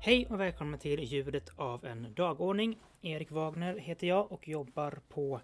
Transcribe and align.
Hej 0.00 0.26
och 0.26 0.40
välkomna 0.40 0.78
till 0.78 1.00
ljudet 1.00 1.50
av 1.56 1.84
en 1.84 2.14
dagordning. 2.14 2.78
Erik 3.02 3.30
Wagner 3.30 3.78
heter 3.78 4.06
jag 4.06 4.32
och 4.32 4.48
jobbar 4.48 4.98
på 5.08 5.40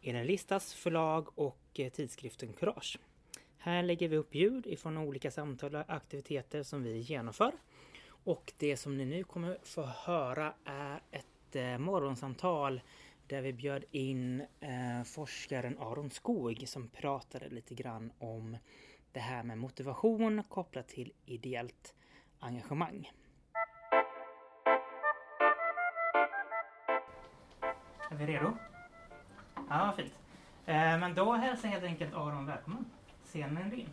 Listas 0.00 0.74
förlag 0.74 1.38
och 1.38 1.58
eh, 1.74 1.90
tidskriften 1.90 2.52
Courage. 2.52 2.98
Här 3.58 3.82
lägger 3.82 4.08
vi 4.08 4.16
upp 4.16 4.34
ljud 4.34 4.66
ifrån 4.66 4.96
olika 4.96 5.30
samtal 5.30 5.74
och 5.74 5.84
aktiviteter 5.88 6.62
som 6.62 6.82
vi 6.82 6.98
genomför. 6.98 7.52
Och 8.24 8.52
det 8.58 8.76
som 8.76 8.96
ni 8.96 9.04
nu 9.04 9.24
kommer 9.24 9.58
få 9.62 9.82
höra 9.82 10.54
är 10.64 11.00
ett 11.10 11.56
eh, 11.56 11.78
morgonsamtal 11.78 12.80
där 13.26 13.42
vi 13.42 13.52
bjöd 13.52 13.84
in 13.90 14.40
eh, 14.60 15.04
forskaren 15.04 15.78
Aron 15.78 16.10
Skog 16.10 16.64
som 16.66 16.88
pratade 16.88 17.48
lite 17.48 17.74
grann 17.74 18.12
om 18.18 18.56
det 19.12 19.20
här 19.20 19.42
med 19.42 19.58
motivation 19.58 20.42
kopplat 20.48 20.88
till 20.88 21.12
ideellt 21.26 21.94
engagemang. 22.38 23.10
Är 28.18 28.26
vi 28.26 28.32
redo? 28.32 28.52
Ja, 29.68 29.94
fint. 29.96 30.12
Eh, 30.66 30.74
men 30.74 31.14
då 31.14 31.32
hälsar 31.32 31.68
jag 31.68 31.72
helt 31.72 31.84
enkelt 31.84 32.14
Aron 32.14 32.46
välkommen. 32.46 32.84
Scenen 33.24 33.56
är 33.56 33.70
din. 33.70 33.88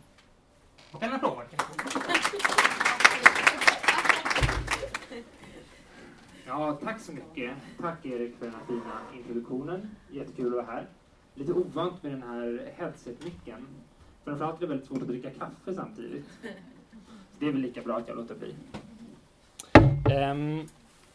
Och 0.92 1.02
en 1.02 1.12
applåd. 1.12 1.44
Ja, 6.46 6.78
tack 6.82 7.00
så 7.00 7.12
mycket. 7.12 7.56
Tack 7.80 8.06
Erik 8.06 8.38
för 8.38 8.46
den 8.46 8.54
här 8.54 8.66
fina 8.66 9.00
introduktionen. 9.14 9.96
Jättekul 10.10 10.46
att 10.46 10.52
vara 10.52 10.76
här. 10.76 10.86
Lite 11.34 11.52
ovant 11.52 12.02
med 12.02 12.12
den 12.12 12.22
här 12.22 12.72
headset-micken. 12.76 13.66
Framförallt 14.24 14.56
är 14.56 14.60
det 14.60 14.66
väldigt 14.66 14.88
svårt 14.88 15.02
att 15.02 15.08
dricka 15.08 15.30
kaffe 15.30 15.74
samtidigt. 15.74 16.26
Så 17.32 17.38
det 17.38 17.46
är 17.46 17.52
väl 17.52 17.60
lika 17.60 17.82
bra 17.82 17.96
att 17.96 18.08
jag 18.08 18.16
låter 18.16 18.34
bli. 18.34 18.54
Um, 20.14 20.68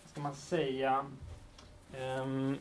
ska 0.06 0.22
man 0.22 0.36
säga... 0.36 1.06
Um, 2.24 2.58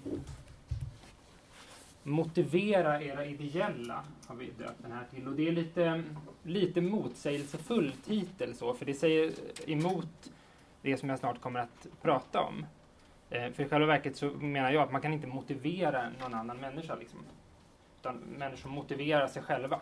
motivera 2.03 3.03
era 3.03 3.25
ideella 3.25 4.05
har 4.27 4.35
vi 4.35 4.51
döpt 4.51 4.83
den 4.83 4.93
här 4.93 5.05
till. 5.11 5.29
Och 5.29 5.35
det 5.35 5.49
är 5.49 5.53
lite, 5.53 6.03
lite 6.43 6.81
motsägelsefull 6.81 7.93
titel 7.93 8.55
så, 8.55 8.75
för 8.75 8.87
det 8.87 8.95
säger 8.95 9.33
emot 9.67 10.33
det 10.83 10.97
som 10.97 11.09
jag 11.09 11.19
snart 11.19 11.41
kommer 11.41 11.61
att 11.61 11.87
prata 12.03 12.41
om. 12.41 12.67
Eh, 13.31 13.53
för 13.53 13.63
i 13.63 13.69
själva 13.69 13.87
verket 13.87 14.17
så 14.17 14.31
menar 14.31 14.73
jag 14.73 14.83
att 14.83 14.93
man 14.93 15.01
kan 15.01 15.13
inte 15.13 15.27
motivera 15.27 16.11
någon 16.21 16.35
annan 16.35 16.57
människa. 16.57 16.95
Liksom. 16.95 17.21
Utan 18.01 18.17
människor 18.17 18.71
motiverar 18.71 19.27
sig 19.27 19.43
själva. 19.43 19.81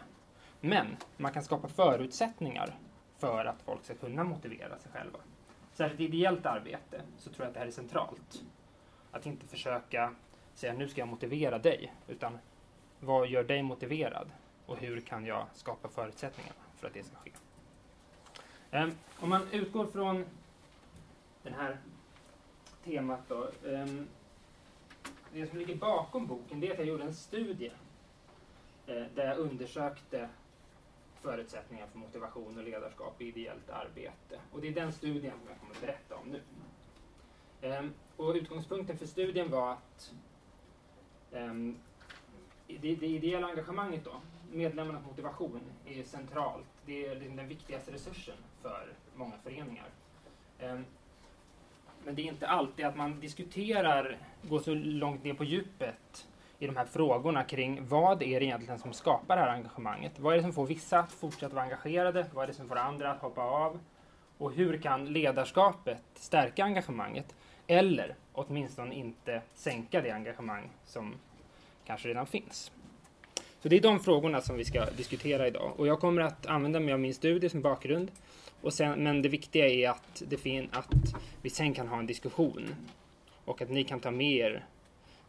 Men 0.60 0.86
man 1.16 1.32
kan 1.32 1.42
skapa 1.42 1.68
förutsättningar 1.68 2.74
för 3.18 3.44
att 3.44 3.62
folk 3.62 3.84
ska 3.84 3.94
kunna 3.94 4.24
motivera 4.24 4.78
sig 4.78 4.92
själva. 4.92 5.18
Särskilt 5.72 6.00
i 6.00 6.04
ideellt 6.04 6.46
arbete 6.46 7.02
så 7.18 7.30
tror 7.30 7.44
jag 7.44 7.48
att 7.48 7.54
det 7.54 7.60
här 7.60 7.66
är 7.66 7.70
centralt. 7.70 8.42
Att 9.10 9.26
inte 9.26 9.46
försöka 9.46 10.14
säga 10.58 10.72
nu 10.72 10.88
ska 10.88 11.00
jag 11.00 11.08
motivera 11.08 11.58
dig, 11.58 11.92
utan 12.08 12.38
vad 13.00 13.28
gör 13.28 13.44
dig 13.44 13.62
motiverad 13.62 14.30
och 14.66 14.76
hur 14.76 15.00
kan 15.00 15.26
jag 15.26 15.46
skapa 15.54 15.88
förutsättningarna 15.88 16.54
för 16.76 16.86
att 16.86 16.94
det 16.94 17.02
ska 17.02 17.16
ske. 17.16 17.30
Um, 18.72 18.92
om 19.20 19.28
man 19.28 19.42
utgår 19.52 19.86
från 19.86 20.24
det 21.42 21.50
här 21.50 21.78
temat 22.84 23.20
då. 23.28 23.50
Um, 23.64 24.08
det 25.32 25.46
som 25.46 25.58
ligger 25.58 25.74
bakom 25.74 26.26
boken 26.26 26.60
det 26.60 26.68
är 26.68 26.72
att 26.72 26.78
jag 26.78 26.88
gjorde 26.88 27.04
en 27.04 27.14
studie 27.14 27.72
uh, 28.88 29.04
där 29.14 29.26
jag 29.26 29.38
undersökte 29.38 30.28
förutsättningar 31.22 31.86
för 31.86 31.98
motivation 31.98 32.58
och 32.58 32.64
ledarskap 32.64 33.22
i 33.22 33.28
ideellt 33.28 33.70
arbete. 33.70 34.40
Och 34.52 34.60
det 34.60 34.68
är 34.68 34.72
den 34.72 34.92
studien 34.92 35.32
som 35.38 35.48
jag 35.48 35.60
kommer 35.60 35.74
att 35.74 35.80
berätta 35.80 36.16
om 36.16 36.28
nu. 36.28 36.40
Um, 37.68 37.94
och 38.16 38.34
utgångspunkten 38.34 38.98
för 38.98 39.06
studien 39.06 39.50
var 39.50 39.72
att 39.72 40.12
Ehm, 41.32 41.76
det, 42.66 42.94
det 42.94 43.06
ideella 43.06 43.46
engagemanget 43.46 44.04
då, 44.04 44.12
medlemmarnas 44.52 45.04
motivation, 45.06 45.60
är 45.86 46.02
centralt. 46.02 46.66
Det 46.86 47.06
är 47.06 47.14
liksom 47.14 47.36
den 47.36 47.48
viktigaste 47.48 47.92
resursen 47.92 48.36
för 48.62 48.88
många 49.14 49.34
föreningar. 49.44 49.86
Ehm, 50.58 50.84
men 52.04 52.14
det 52.14 52.22
är 52.22 52.26
inte 52.26 52.48
alltid 52.48 52.86
att 52.86 52.96
man 52.96 53.20
diskuterar, 53.20 54.16
går 54.42 54.58
så 54.58 54.74
långt 54.74 55.24
ner 55.24 55.34
på 55.34 55.44
djupet 55.44 56.28
i 56.58 56.66
de 56.66 56.76
här 56.76 56.84
frågorna 56.84 57.44
kring 57.44 57.88
vad 57.88 58.22
är 58.22 58.40
det 58.40 58.46
egentligen 58.46 58.78
som 58.78 58.92
skapar 58.92 59.36
det 59.36 59.42
här 59.42 59.48
engagemanget? 59.48 60.18
Vad 60.18 60.32
är 60.32 60.36
det 60.36 60.42
som 60.42 60.52
får 60.52 60.66
vissa 60.66 60.98
att 60.98 61.12
fortsätta 61.12 61.54
vara 61.54 61.64
engagerade? 61.64 62.26
Vad 62.34 62.42
är 62.42 62.46
det 62.46 62.54
som 62.54 62.68
får 62.68 62.76
andra 62.76 63.10
att 63.10 63.20
hoppa 63.20 63.42
av? 63.42 63.78
Och 64.38 64.52
hur 64.52 64.78
kan 64.78 65.12
ledarskapet 65.12 66.02
stärka 66.14 66.64
engagemanget? 66.64 67.34
Eller 67.70 68.14
åtminstone 68.32 68.94
inte 68.94 69.42
sänka 69.54 70.00
det 70.00 70.10
engagemang 70.10 70.70
som 70.84 71.14
kanske 71.86 72.08
redan 72.08 72.26
finns. 72.26 72.72
Så 73.60 73.68
det 73.68 73.76
är 73.76 73.80
de 73.80 74.00
frågorna 74.00 74.40
som 74.40 74.56
vi 74.56 74.64
ska 74.64 74.84
diskutera 74.90 75.46
idag. 75.46 75.72
Och 75.76 75.86
jag 75.86 76.00
kommer 76.00 76.22
att 76.22 76.46
använda 76.46 76.80
mig 76.80 76.94
av 76.94 77.00
min 77.00 77.14
studie 77.14 77.48
som 77.48 77.62
bakgrund. 77.62 78.10
Och 78.60 78.72
sen, 78.72 79.02
men 79.04 79.22
det 79.22 79.28
viktiga 79.28 79.68
är 79.68 79.90
att, 79.90 80.22
det 80.28 80.36
fin 80.36 80.68
att 80.72 80.94
vi 81.42 81.50
sen 81.50 81.74
kan 81.74 81.88
ha 81.88 81.98
en 81.98 82.06
diskussion. 82.06 82.74
Och 83.44 83.62
att 83.62 83.70
ni 83.70 83.84
kan 83.84 84.00
ta 84.00 84.10
med 84.10 84.32
er 84.32 84.66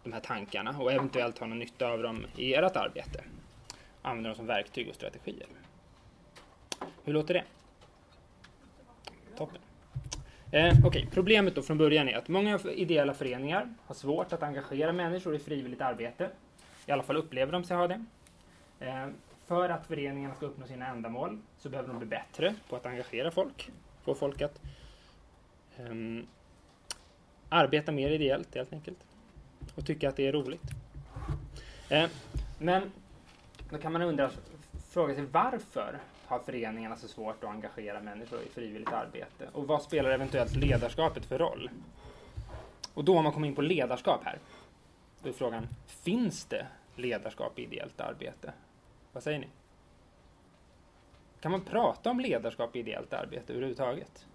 de 0.03 0.13
här 0.13 0.19
tankarna 0.19 0.79
och 0.79 0.91
eventuellt 0.91 1.37
ha 1.37 1.47
någon 1.47 1.59
nytta 1.59 1.87
av 1.87 2.03
dem 2.03 2.25
i 2.37 2.53
ert 2.53 2.75
arbete. 2.75 3.23
Använda 4.01 4.29
dem 4.29 4.35
som 4.35 4.45
verktyg 4.45 4.89
och 4.89 4.95
strategier. 4.95 5.47
Hur 7.03 7.13
låter 7.13 7.33
det? 7.33 7.43
Toppen. 9.37 9.61
Eh, 10.51 10.71
Okej, 10.71 10.87
okay. 10.87 11.05
problemet 11.11 11.55
då 11.55 11.61
från 11.61 11.77
början 11.77 12.09
är 12.09 12.17
att 12.17 12.27
många 12.27 12.59
ideella 12.59 13.13
föreningar 13.13 13.73
har 13.85 13.95
svårt 13.95 14.33
att 14.33 14.43
engagera 14.43 14.93
människor 14.93 15.35
i 15.35 15.39
frivilligt 15.39 15.81
arbete. 15.81 16.29
I 16.85 16.91
alla 16.91 17.03
fall 17.03 17.17
upplever 17.17 17.51
de 17.51 17.63
sig 17.63 17.77
ha 17.77 17.87
det. 17.87 18.05
Eh, 18.79 19.07
för 19.45 19.69
att 19.69 19.87
föreningarna 19.87 20.35
ska 20.35 20.45
uppnå 20.45 20.67
sina 20.67 20.87
ändamål 20.87 21.39
så 21.57 21.69
behöver 21.69 21.89
de 21.89 21.97
bli 21.97 22.07
bättre 22.07 22.55
på 22.69 22.75
att 22.75 22.85
engagera 22.85 23.31
folk. 23.31 23.71
Få 24.03 24.15
folk 24.15 24.41
att 24.41 24.61
eh, 25.77 26.23
arbeta 27.49 27.91
mer 27.91 28.09
ideellt 28.11 28.55
helt 28.55 28.73
enkelt. 28.73 28.99
Och 29.75 29.85
tycka 29.85 30.09
att 30.09 30.15
det 30.15 30.27
är 30.27 30.31
roligt. 30.31 30.71
Eh, 31.89 32.09
men 32.59 32.91
då 33.69 33.77
kan 33.77 33.93
man 33.93 34.01
undra, 34.01 34.29
fråga 34.91 35.15
sig 35.15 35.25
varför 35.31 35.99
har 36.29 36.39
föreningarna 36.39 36.95
så 36.95 37.07
svårt 37.07 37.43
att 37.43 37.49
engagera 37.49 38.01
människor 38.01 38.41
i 38.41 38.49
frivilligt 38.49 38.93
arbete? 38.93 39.49
Och 39.53 39.67
vad 39.67 39.81
spelar 39.81 40.09
eventuellt 40.09 40.55
ledarskapet 40.55 41.25
för 41.25 41.39
roll? 41.39 41.69
Och 42.93 43.03
då 43.03 43.17
om 43.17 43.23
man 43.23 43.33
kommer 43.33 43.47
in 43.47 43.55
på 43.55 43.61
ledarskap 43.61 44.21
här, 44.23 44.39
då 45.23 45.29
är 45.29 45.33
frågan, 45.33 45.67
finns 45.87 46.45
det 46.45 46.67
ledarskap 46.95 47.59
i 47.59 47.63
ideellt 47.63 48.01
arbete? 48.01 48.53
Vad 49.11 49.23
säger 49.23 49.39
ni? 49.39 49.47
Kan 51.41 51.51
man 51.51 51.61
prata 51.61 52.09
om 52.09 52.19
ledarskap 52.19 52.75
i 52.75 52.79
ideellt 52.79 53.13
arbete 53.13 53.53
överhuvudtaget? 53.53 54.25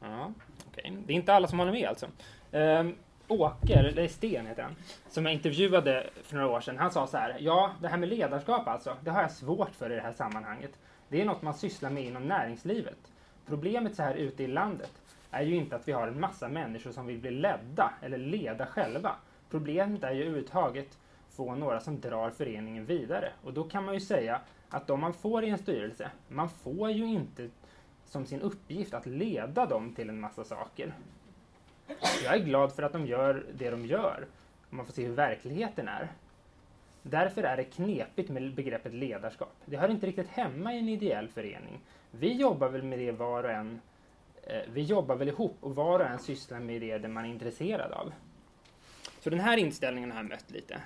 Ja, 0.00 0.32
okej. 0.68 0.90
Okay. 0.90 1.02
Det 1.06 1.12
är 1.12 1.16
inte 1.16 1.34
alla 1.34 1.48
som 1.48 1.58
håller 1.58 1.72
med 1.72 1.88
alltså. 1.88 2.06
Um, 2.52 2.96
Åker, 3.28 3.84
eller 3.84 4.08
Sten 4.08 4.46
heter 4.46 4.62
han, 4.62 4.76
som 5.08 5.26
jag 5.26 5.34
intervjuade 5.34 6.06
för 6.22 6.36
några 6.36 6.48
år 6.48 6.60
sedan, 6.60 6.78
han 6.78 6.90
sa 6.90 7.06
så 7.06 7.16
här, 7.16 7.36
ja, 7.40 7.72
det 7.80 7.88
här 7.88 7.96
med 7.96 8.08
ledarskap 8.08 8.68
alltså, 8.68 8.96
det 9.04 9.10
har 9.10 9.22
jag 9.22 9.30
svårt 9.30 9.74
för 9.74 9.92
i 9.92 9.94
det 9.94 10.00
här 10.00 10.12
sammanhanget. 10.12 10.78
Det 11.08 11.20
är 11.20 11.24
något 11.24 11.42
man 11.42 11.54
sysslar 11.54 11.90
med 11.90 12.04
inom 12.04 12.22
näringslivet. 12.22 13.12
Problemet 13.46 13.94
så 13.94 14.02
här 14.02 14.14
ute 14.14 14.42
i 14.42 14.46
landet 14.46 14.92
är 15.30 15.42
ju 15.42 15.54
inte 15.56 15.76
att 15.76 15.88
vi 15.88 15.92
har 15.92 16.08
en 16.08 16.20
massa 16.20 16.48
människor 16.48 16.92
som 16.92 17.06
vill 17.06 17.18
bli 17.18 17.30
ledda 17.30 17.92
eller 18.02 18.18
leda 18.18 18.66
själva. 18.66 19.16
Problemet 19.50 20.04
är 20.04 20.12
ju 20.12 20.20
överhuvudtaget 20.20 20.98
få 21.30 21.54
några 21.54 21.80
som 21.80 22.00
drar 22.00 22.30
föreningen 22.30 22.86
vidare. 22.86 23.32
Och 23.44 23.52
då 23.52 23.64
kan 23.64 23.84
man 23.84 23.94
ju 23.94 24.00
säga 24.00 24.40
att 24.68 24.86
de 24.86 25.00
man 25.00 25.14
får 25.14 25.44
i 25.44 25.48
en 25.48 25.58
styrelse, 25.58 26.10
man 26.28 26.48
får 26.48 26.90
ju 26.90 27.06
inte 27.06 27.50
som 28.06 28.26
sin 28.26 28.40
uppgift 28.40 28.94
att 28.94 29.06
leda 29.06 29.66
dem 29.66 29.94
till 29.94 30.08
en 30.08 30.20
massa 30.20 30.44
saker. 30.44 30.94
Jag 32.24 32.34
är 32.34 32.38
glad 32.38 32.72
för 32.72 32.82
att 32.82 32.92
de 32.92 33.06
gör 33.06 33.46
det 33.54 33.70
de 33.70 33.86
gör. 33.86 34.26
Och 34.68 34.74
man 34.74 34.86
får 34.86 34.92
se 34.92 35.06
hur 35.06 35.14
verkligheten 35.14 35.88
är. 35.88 36.08
Därför 37.02 37.42
är 37.42 37.56
det 37.56 37.64
knepigt 37.64 38.30
med 38.30 38.54
begreppet 38.54 38.94
ledarskap. 38.94 39.56
Det 39.64 39.76
hör 39.76 39.88
inte 39.88 40.06
riktigt 40.06 40.28
hemma 40.28 40.74
i 40.74 40.78
en 40.78 40.88
ideell 40.88 41.28
förening. 41.28 41.80
Vi 42.10 42.32
jobbar 42.32 42.68
väl 42.68 42.82
med 42.82 42.98
det 42.98 43.12
var 43.12 43.44
och 43.44 43.50
en. 43.50 43.80
Eh, 44.42 44.62
vi 44.72 44.82
jobbar 44.82 45.16
väl 45.16 45.28
ihop 45.28 45.56
och 45.60 45.74
var 45.74 46.00
och 46.00 46.06
en 46.06 46.18
sysslar 46.18 46.60
med 46.60 46.82
det 47.02 47.08
man 47.08 47.24
är 47.24 47.28
intresserad 47.28 47.92
av. 47.92 48.12
Så 49.20 49.30
den 49.30 49.40
här 49.40 49.56
inställningen 49.56 50.10
har 50.10 50.18
jag 50.18 50.28
mött 50.28 50.50
lite. 50.50 50.80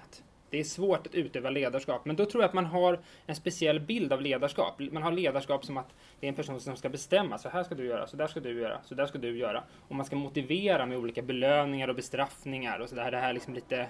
Det 0.51 0.61
är 0.61 0.65
svårt 0.65 1.07
att 1.07 1.15
utöva 1.15 1.51
ledarskap, 1.51 2.05
men 2.05 2.17
då 2.17 2.25
tror 2.25 2.43
jag 2.43 2.49
att 2.49 2.55
man 2.55 2.67
har 2.67 2.99
en 3.27 3.35
speciell 3.35 3.81
bild 3.81 4.13
av 4.13 4.23
ledarskap. 4.23 4.81
Man 4.93 5.03
har 5.03 5.13
ledarskap 5.13 5.65
som 5.65 5.77
att 5.77 5.95
det 6.21 6.27
är 6.27 6.29
en 6.29 6.35
person 6.35 6.61
som 6.61 6.77
ska 6.77 6.89
bestämma, 6.89 7.39
så 7.39 7.49
här 7.49 7.65
ska 7.65 7.75
du 7.75 7.87
göra, 7.87 8.07
så 8.07 8.17
där 8.17 8.27
ska 8.27 8.41
du 8.41 8.61
göra, 8.61 8.81
så 8.85 8.95
där 8.95 9.07
ska 9.07 9.19
du 9.19 9.39
göra. 9.39 9.63
Och 9.89 9.95
man 9.95 10.07
ska 10.07 10.17
motivera 10.17 10.87
med 10.87 10.99
olika 10.99 11.23
belöningar 11.23 11.89
och 11.89 11.97
bestraffningar 11.97 12.79
och 12.79 12.89
så 12.89 12.95
där. 12.95 13.11
Det 13.11 13.19
här 13.19 13.33
liksom 13.33 13.55
lite 13.55 13.87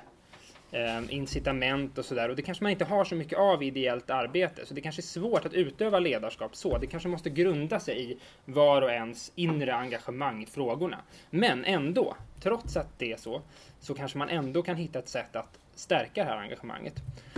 eh, 0.70 1.14
incitament 1.14 1.98
och 1.98 2.04
sådär. 2.04 2.28
Och 2.28 2.36
det 2.36 2.42
kanske 2.42 2.64
man 2.64 2.72
inte 2.72 2.84
har 2.84 3.04
så 3.04 3.14
mycket 3.14 3.38
av 3.38 3.62
i 3.62 3.66
ideellt 3.66 4.10
arbete. 4.10 4.66
Så 4.66 4.74
det 4.74 4.80
kanske 4.80 5.00
är 5.00 5.02
svårt 5.02 5.44
att 5.44 5.54
utöva 5.54 5.98
ledarskap 5.98 6.56
så. 6.56 6.78
Det 6.78 6.86
kanske 6.86 7.08
måste 7.08 7.30
grunda 7.30 7.80
sig 7.80 8.12
i 8.12 8.18
var 8.44 8.82
och 8.82 8.90
ens 8.90 9.32
inre 9.34 9.74
engagemang 9.74 10.42
i 10.42 10.46
frågorna. 10.46 10.98
Men 11.30 11.64
ändå, 11.64 12.16
trots 12.40 12.76
att 12.76 12.98
det 12.98 13.12
är 13.12 13.16
så, 13.16 13.42
så 13.80 13.94
kanske 13.94 14.18
man 14.18 14.28
ändå 14.28 14.62
kan 14.62 14.76
hitta 14.76 14.98
ett 14.98 15.08
sätt 15.08 15.36
att 15.36 15.58
stärka 15.78 16.24
det 16.24 16.30
här 16.30 16.38
engagemanget. 16.38 16.94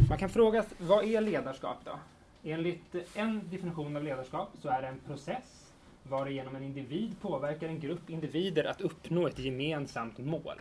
Man 0.09 0.19
kan 0.19 0.29
fråga, 0.29 0.65
vad 0.79 1.05
är 1.05 1.21
ledarskap 1.21 1.77
då? 1.85 1.99
Enligt 2.45 2.95
en 3.15 3.51
definition 3.51 3.97
av 3.97 4.05
ledarskap 4.05 4.49
så 4.63 4.69
är 4.69 4.83
det 4.83 4.89
en 4.89 4.99
process 5.07 5.73
varigenom 6.03 6.57
en 6.57 6.63
individ 6.63 7.21
påverkar 7.21 7.69
en 7.69 7.81
grupp 7.81 8.11
individer 8.11 8.65
att 8.65 8.81
uppnå 8.81 9.27
ett 9.27 9.39
gemensamt 9.39 10.19
mål. 10.19 10.61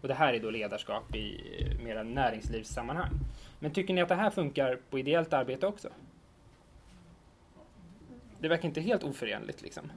Och 0.00 0.08
det 0.08 0.14
här 0.14 0.34
är 0.34 0.40
då 0.40 0.50
ledarskap 0.50 1.14
i 1.14 1.40
mera 1.82 2.02
näringslivssammanhang. 2.02 3.12
Men 3.58 3.72
tycker 3.72 3.94
ni 3.94 4.00
att 4.00 4.08
det 4.08 4.14
här 4.14 4.30
funkar 4.30 4.78
på 4.90 4.98
ideellt 4.98 5.32
arbete 5.32 5.66
också? 5.66 5.88
Det 8.38 8.48
verkar 8.48 8.68
inte 8.68 8.80
helt 8.80 9.04
oförenligt 9.04 9.62
liksom. 9.62 9.92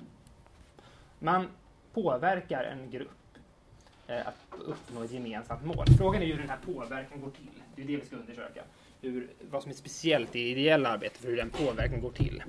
Man 1.19 1.47
påverkar 1.93 2.63
en 2.63 2.91
grupp 2.91 3.20
Eh, 4.07 4.27
att 4.27 4.35
uppnå 4.65 5.03
ett 5.03 5.11
gemensamt 5.11 5.65
mål. 5.65 5.85
Frågan 5.97 6.21
är 6.21 6.25
hur 6.25 6.37
den 6.37 6.49
här 6.49 6.57
påverkan 6.65 7.21
går 7.21 7.29
till. 7.29 7.61
Det 7.75 7.81
är 7.81 7.85
det 7.85 7.95
vi 7.95 8.05
ska 8.05 8.15
undersöka. 8.15 8.61
Hur, 9.01 9.27
vad 9.49 9.61
som 9.61 9.71
är 9.71 9.75
speciellt 9.75 10.35
i 10.35 10.39
ideella 10.39 10.89
arbete 10.89 11.19
för 11.19 11.27
hur 11.27 11.37
den 11.37 11.49
påverkan 11.49 12.01
går 12.01 12.11
till. 12.11 12.43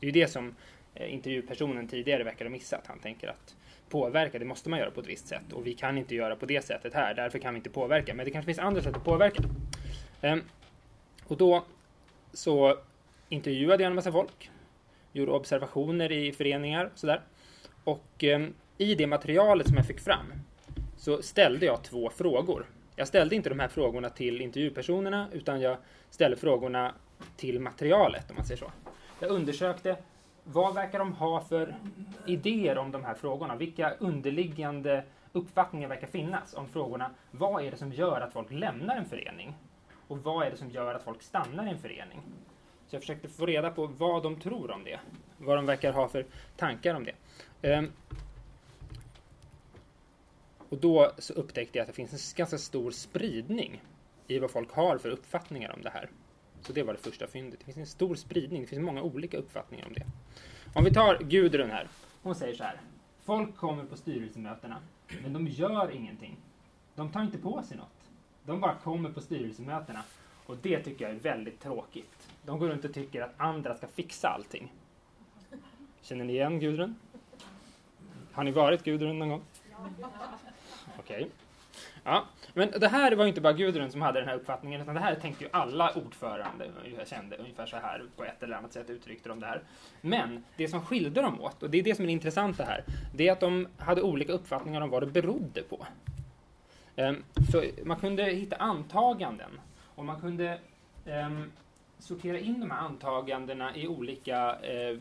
Det 0.00 0.06
är 0.06 0.12
ju 0.14 0.20
det 0.20 0.28
som 0.28 0.54
eh, 0.94 1.14
intervjupersonen 1.14 1.88
tidigare 1.88 2.24
verkar 2.24 2.44
ha 2.44 2.52
missat. 2.52 2.86
Han 2.86 2.98
tänker 2.98 3.28
att 3.28 3.54
påverka, 3.88 4.38
det 4.38 4.44
måste 4.44 4.70
man 4.70 4.78
göra 4.78 4.90
på 4.90 5.00
ett 5.00 5.06
visst 5.06 5.28
sätt 5.28 5.52
och 5.52 5.66
vi 5.66 5.74
kan 5.74 5.98
inte 5.98 6.14
göra 6.14 6.36
på 6.36 6.46
det 6.46 6.64
sättet 6.64 6.94
här, 6.94 7.14
därför 7.14 7.38
kan 7.38 7.54
vi 7.54 7.58
inte 7.58 7.70
påverka. 7.70 8.14
Men 8.14 8.24
det 8.24 8.30
kanske 8.30 8.46
finns 8.46 8.58
andra 8.58 8.82
sätt 8.82 8.96
att 8.96 9.04
påverka. 9.04 9.42
Ehm, 10.20 10.42
och 11.26 11.36
då 11.36 11.64
så 12.32 12.78
intervjuade 13.28 13.82
jag 13.82 13.90
en 13.90 13.94
massa 13.94 14.12
folk, 14.12 14.50
gjorde 15.12 15.32
observationer 15.32 16.12
i 16.12 16.32
föreningar 16.32 16.84
och 16.84 16.98
sådär. 16.98 17.20
Och 17.84 18.24
ehm, 18.24 18.54
i 18.78 18.94
det 18.94 19.06
materialet 19.06 19.68
som 19.68 19.76
jag 19.76 19.86
fick 19.86 20.00
fram 20.00 20.32
så 21.04 21.22
ställde 21.22 21.66
jag 21.66 21.82
två 21.82 22.10
frågor. 22.10 22.66
Jag 22.96 23.08
ställde 23.08 23.36
inte 23.36 23.48
de 23.48 23.60
här 23.60 23.68
frågorna 23.68 24.08
till 24.08 24.40
intervjupersonerna 24.40 25.28
utan 25.32 25.60
jag 25.60 25.76
ställde 26.10 26.36
frågorna 26.36 26.94
till 27.36 27.60
materialet 27.60 28.30
om 28.30 28.36
man 28.36 28.44
säger 28.44 28.58
så. 28.58 28.72
Jag 29.20 29.30
undersökte 29.30 29.96
vad 30.44 30.74
verkar 30.74 30.98
de 30.98 31.12
ha 31.12 31.40
för 31.40 31.74
idéer 32.26 32.78
om 32.78 32.92
de 32.92 33.04
här 33.04 33.14
frågorna? 33.14 33.56
Vilka 33.56 33.90
underliggande 33.90 35.04
uppfattningar 35.32 35.88
verkar 35.88 36.06
finnas 36.06 36.54
om 36.54 36.68
frågorna? 36.68 37.10
Vad 37.30 37.64
är 37.64 37.70
det 37.70 37.76
som 37.76 37.92
gör 37.92 38.20
att 38.20 38.32
folk 38.32 38.50
lämnar 38.50 38.96
en 38.96 39.04
förening? 39.04 39.54
Och 40.08 40.18
vad 40.18 40.46
är 40.46 40.50
det 40.50 40.56
som 40.56 40.70
gör 40.70 40.94
att 40.94 41.02
folk 41.02 41.22
stannar 41.22 41.66
i 41.66 41.70
en 41.70 41.78
förening? 41.78 42.20
Så 42.86 42.96
jag 42.96 43.02
försökte 43.02 43.28
få 43.28 43.46
reda 43.46 43.70
på 43.70 43.86
vad 43.86 44.22
de 44.22 44.40
tror 44.40 44.70
om 44.70 44.84
det. 44.84 45.00
Vad 45.38 45.58
de 45.58 45.66
verkar 45.66 45.92
ha 45.92 46.08
för 46.08 46.26
tankar 46.56 46.94
om 46.94 47.04
det. 47.04 47.14
Ehm, 47.68 47.92
och 50.74 50.80
då 50.80 51.12
så 51.18 51.32
upptäckte 51.32 51.78
jag 51.78 51.82
att 51.82 51.88
det 51.88 51.94
finns 51.94 52.12
en 52.12 52.36
ganska 52.36 52.58
stor 52.58 52.90
spridning 52.90 53.82
i 54.26 54.38
vad 54.38 54.50
folk 54.50 54.72
har 54.72 54.98
för 54.98 55.08
uppfattningar 55.08 55.72
om 55.72 55.82
det 55.82 55.90
här. 55.90 56.10
Så 56.60 56.72
det 56.72 56.82
var 56.82 56.92
det 56.92 56.98
första 56.98 57.26
fyndet. 57.26 57.58
Det 57.58 57.64
finns 57.64 57.76
en 57.76 57.86
stor 57.86 58.14
spridning. 58.14 58.60
Det 58.60 58.66
finns 58.66 58.82
många 58.82 59.02
olika 59.02 59.36
uppfattningar 59.36 59.86
om 59.86 59.92
det. 59.92 60.06
Om 60.74 60.84
vi 60.84 60.94
tar 60.94 61.18
Gudrun 61.18 61.70
här. 61.70 61.88
Hon 62.22 62.34
säger 62.34 62.54
så 62.54 62.64
här. 62.64 62.80
Folk 63.22 63.56
kommer 63.56 63.84
på 63.84 63.96
styrelsemötena, 63.96 64.76
men 65.22 65.32
de 65.32 65.46
gör 65.46 65.90
ingenting. 65.90 66.36
De 66.94 67.12
tar 67.12 67.22
inte 67.22 67.38
på 67.38 67.62
sig 67.62 67.76
något. 67.76 68.10
De 68.46 68.60
bara 68.60 68.74
kommer 68.74 69.10
på 69.10 69.20
styrelsemötena. 69.20 70.02
Och 70.46 70.56
det 70.62 70.80
tycker 70.82 71.04
jag 71.04 71.14
är 71.14 71.20
väldigt 71.20 71.60
tråkigt. 71.60 72.28
De 72.42 72.58
går 72.58 72.68
runt 72.68 72.84
och 72.84 72.94
tycker 72.94 73.22
att 73.22 73.34
andra 73.36 73.76
ska 73.76 73.86
fixa 73.86 74.28
allting. 74.28 74.72
Känner 76.00 76.24
ni 76.24 76.32
igen 76.32 76.60
Gudrun? 76.60 76.94
Har 78.32 78.44
ni 78.44 78.50
varit 78.50 78.84
Gudrun 78.84 79.18
någon 79.18 79.28
gång? 79.28 79.42
Okej. 80.98 81.16
Okay. 81.16 81.30
Ja, 82.04 82.24
men 82.54 82.70
det 82.70 82.88
här 82.88 83.12
var 83.12 83.24
ju 83.24 83.28
inte 83.28 83.40
bara 83.40 83.52
Gudrun 83.52 83.90
som 83.90 84.02
hade 84.02 84.20
den 84.20 84.28
här 84.28 84.36
uppfattningen, 84.36 84.80
utan 84.80 84.94
det 84.94 85.00
här 85.00 85.14
tänkte 85.14 85.44
ju 85.44 85.50
alla 85.52 85.92
ordförande 85.94 86.70
jag 86.98 87.08
kände 87.08 87.36
ungefär 87.36 87.66
så 87.66 87.76
här 87.76 88.02
på 88.16 88.24
ett 88.24 88.42
eller 88.42 88.56
annat 88.56 88.72
sätt 88.72 88.90
uttryckte 88.90 89.28
de 89.28 89.40
det 89.40 89.46
här. 89.46 89.62
Men 90.00 90.44
det 90.56 90.68
som 90.68 90.84
skilde 90.84 91.22
dem 91.22 91.40
åt, 91.40 91.62
och 91.62 91.70
det 91.70 91.78
är 91.78 91.82
det 91.82 91.94
som 91.94 92.04
är 92.04 92.08
intressant 92.08 92.58
det 92.58 92.64
här, 92.64 92.84
det 93.14 93.28
är 93.28 93.32
att 93.32 93.40
de 93.40 93.68
hade 93.78 94.02
olika 94.02 94.32
uppfattningar 94.32 94.80
om 94.80 94.90
vad 94.90 95.02
det 95.02 95.06
berodde 95.06 95.62
på. 95.62 95.86
Ehm, 96.96 97.24
så 97.52 97.64
man 97.84 98.00
kunde 98.00 98.24
hitta 98.24 98.56
antaganden 98.56 99.60
och 99.94 100.04
man 100.04 100.20
kunde 100.20 100.58
ehm, 101.06 101.52
sortera 101.98 102.38
in 102.38 102.60
de 102.60 102.70
här 102.70 102.78
antagandena 102.78 103.76
i 103.76 103.88
olika, 103.88 104.56
eh, 104.62 104.98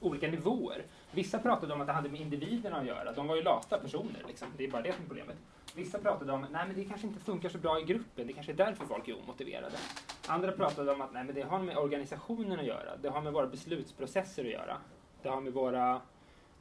olika 0.00 0.28
nivåer. 0.28 0.82
Vissa 1.12 1.38
pratade 1.38 1.74
om 1.74 1.80
att 1.80 1.86
det 1.86 1.92
hade 1.92 2.08
med 2.08 2.20
individerna 2.20 2.76
att 2.76 2.86
göra. 2.86 3.12
De 3.12 3.26
var 3.26 3.36
ju 3.36 3.42
lata 3.42 3.78
personer. 3.78 4.24
Liksom. 4.28 4.48
Det 4.56 4.64
är 4.64 4.70
bara 4.70 4.82
det 4.82 4.92
som 4.92 5.02
är 5.02 5.06
problemet. 5.06 5.36
Vissa 5.74 5.98
pratade 5.98 6.32
om 6.32 6.44
att 6.44 6.74
det 6.74 6.84
kanske 6.84 7.06
inte 7.06 7.20
funkar 7.20 7.48
så 7.48 7.58
bra 7.58 7.80
i 7.80 7.84
gruppen. 7.84 8.26
Det 8.26 8.32
kanske 8.32 8.52
är 8.52 8.56
därför 8.56 8.86
folk 8.86 9.08
är 9.08 9.18
omotiverade. 9.18 9.76
Andra 10.26 10.52
pratade 10.52 10.92
om 10.92 11.00
att 11.00 11.12
nej, 11.12 11.24
men 11.24 11.34
det 11.34 11.42
har 11.42 11.58
med 11.58 11.76
organisationen 11.76 12.60
att 12.60 12.66
göra. 12.66 12.96
Det 12.96 13.08
har 13.08 13.20
med 13.20 13.32
våra 13.32 13.46
beslutsprocesser 13.46 14.44
att 14.44 14.50
göra. 14.50 14.76
Det 15.22 15.28
har 15.28 15.40
med 15.40 15.52
våra... 15.52 16.00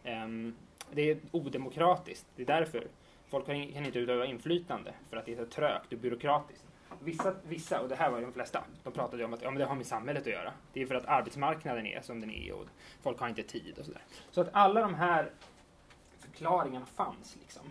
Um, 0.04 0.56
det 0.92 1.12
är 1.12 1.20
odemokratiskt. 1.32 2.26
Det 2.36 2.42
är 2.42 2.48
därför 2.48 2.88
folk 3.30 3.46
kan 3.46 3.56
inte 3.56 4.00
utöva 4.00 4.26
inflytande. 4.26 4.94
För 5.10 5.18
att 5.18 5.26
det 5.26 5.34
är 5.34 5.38
så 5.38 5.46
trögt 5.46 5.94
och 5.94 6.00
byråkratiskt. 6.00 6.66
Vissa, 7.00 7.36
vissa, 7.44 7.82
och 7.82 7.90
det 7.90 7.96
här 7.96 8.12
var 8.12 8.22
de 8.22 8.34
flesta, 8.34 8.64
de 8.84 8.94
pratade 8.94 9.26
om 9.26 9.34
att 9.34 9.42
ja, 9.42 9.52
men 9.52 9.60
det 9.60 9.66
har 9.66 9.76
med 9.76 9.86
samhället 9.86 10.22
att 10.24 10.34
göra. 10.34 10.54
Det 10.74 10.82
är 10.82 10.86
för 10.86 10.96
att 10.96 11.06
arbetsmarknaden 11.06 11.86
är 11.86 12.02
som 12.02 12.20
den 12.20 12.32
är 12.32 12.54
och 12.54 12.66
folk 13.02 13.20
har 13.20 13.30
inte 13.30 13.44
tid 13.44 13.80
och 13.80 13.86
sådär. 13.86 14.02
Så 14.32 14.42
att 14.42 14.50
alla 14.52 14.82
de 14.82 14.94
här 14.94 15.32
förklaringarna 16.20 16.86
fanns 16.86 17.38
liksom. 17.40 17.64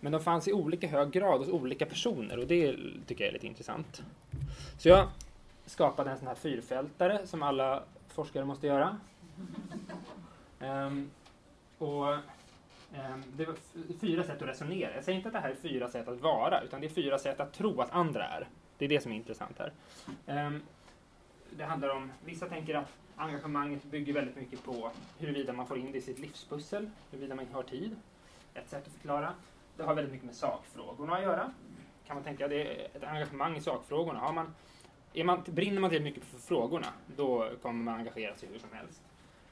Men 0.00 0.12
de 0.12 0.20
fanns 0.20 0.48
i 0.48 0.52
olika 0.52 0.88
hög 0.88 1.10
grad 1.10 1.38
hos 1.38 1.48
olika 1.48 1.86
personer 1.86 2.38
och 2.38 2.46
det 2.46 2.76
tycker 3.06 3.24
jag 3.24 3.28
är 3.28 3.32
lite 3.32 3.46
intressant. 3.46 4.02
Så 4.78 4.88
jag 4.88 5.08
skapade 5.66 6.10
en 6.10 6.18
sån 6.18 6.28
här 6.28 6.34
fyrfältare 6.34 7.26
som 7.26 7.42
alla 7.42 7.82
forskare 8.08 8.44
måste 8.44 8.66
göra. 8.66 9.00
Um, 10.60 11.10
och 11.78 12.16
Ehm, 12.94 13.22
det 13.36 13.44
var 13.44 13.54
fyra 14.00 14.24
sätt 14.24 14.42
att 14.42 14.48
resonera. 14.48 14.94
Jag 14.94 15.04
säger 15.04 15.16
inte 15.16 15.28
att 15.28 15.34
det 15.34 15.40
här 15.40 15.50
är 15.50 15.54
fyra 15.54 15.88
sätt 15.88 16.08
att 16.08 16.20
vara, 16.20 16.60
utan 16.60 16.80
det 16.80 16.86
är 16.86 16.88
fyra 16.88 17.18
sätt 17.18 17.40
att 17.40 17.52
tro 17.52 17.80
att 17.80 17.90
andra 17.90 18.24
är. 18.26 18.48
Det 18.78 18.84
är 18.84 18.88
det 18.88 19.00
som 19.00 19.12
är 19.12 19.16
intressant 19.16 19.58
här. 19.58 19.72
Ehm, 20.26 20.62
det 21.50 21.64
handlar 21.64 21.88
om, 21.88 22.12
vissa 22.24 22.46
tänker 22.48 22.74
att 22.74 22.92
engagemanget 23.16 23.84
bygger 23.84 24.12
väldigt 24.12 24.36
mycket 24.36 24.64
på 24.64 24.90
huruvida 25.18 25.52
man 25.52 25.66
får 25.66 25.78
in 25.78 25.92
det 25.92 25.98
i 25.98 26.00
sitt 26.00 26.18
livspussel, 26.18 26.90
huruvida 27.10 27.34
man 27.34 27.46
har 27.52 27.62
tid. 27.62 27.96
Ett 28.54 28.68
sätt 28.68 28.86
att 28.86 28.92
förklara. 28.92 29.34
Det 29.76 29.82
har 29.82 29.94
väldigt 29.94 30.12
mycket 30.12 30.26
med 30.26 30.34
sakfrågorna 30.34 31.16
att 31.16 31.22
göra. 31.22 31.52
Kan 32.06 32.16
man 32.16 32.24
tänka, 32.24 32.48
det 32.48 32.62
är 32.62 32.88
ett 32.96 33.04
engagemang 33.04 33.56
i 33.56 33.60
sakfrågorna. 33.60 34.18
Har 34.18 34.32
man, 34.32 34.54
är 35.12 35.24
man, 35.24 35.42
brinner 35.46 35.80
man 35.80 35.90
till 35.90 36.02
mycket 36.02 36.24
för 36.24 36.38
frågorna, 36.38 36.86
då 37.16 37.50
kommer 37.62 37.84
man 37.84 37.94
engagera 37.94 38.36
sig 38.36 38.48
hur 38.52 38.58
som 38.58 38.72
helst. 38.72 39.02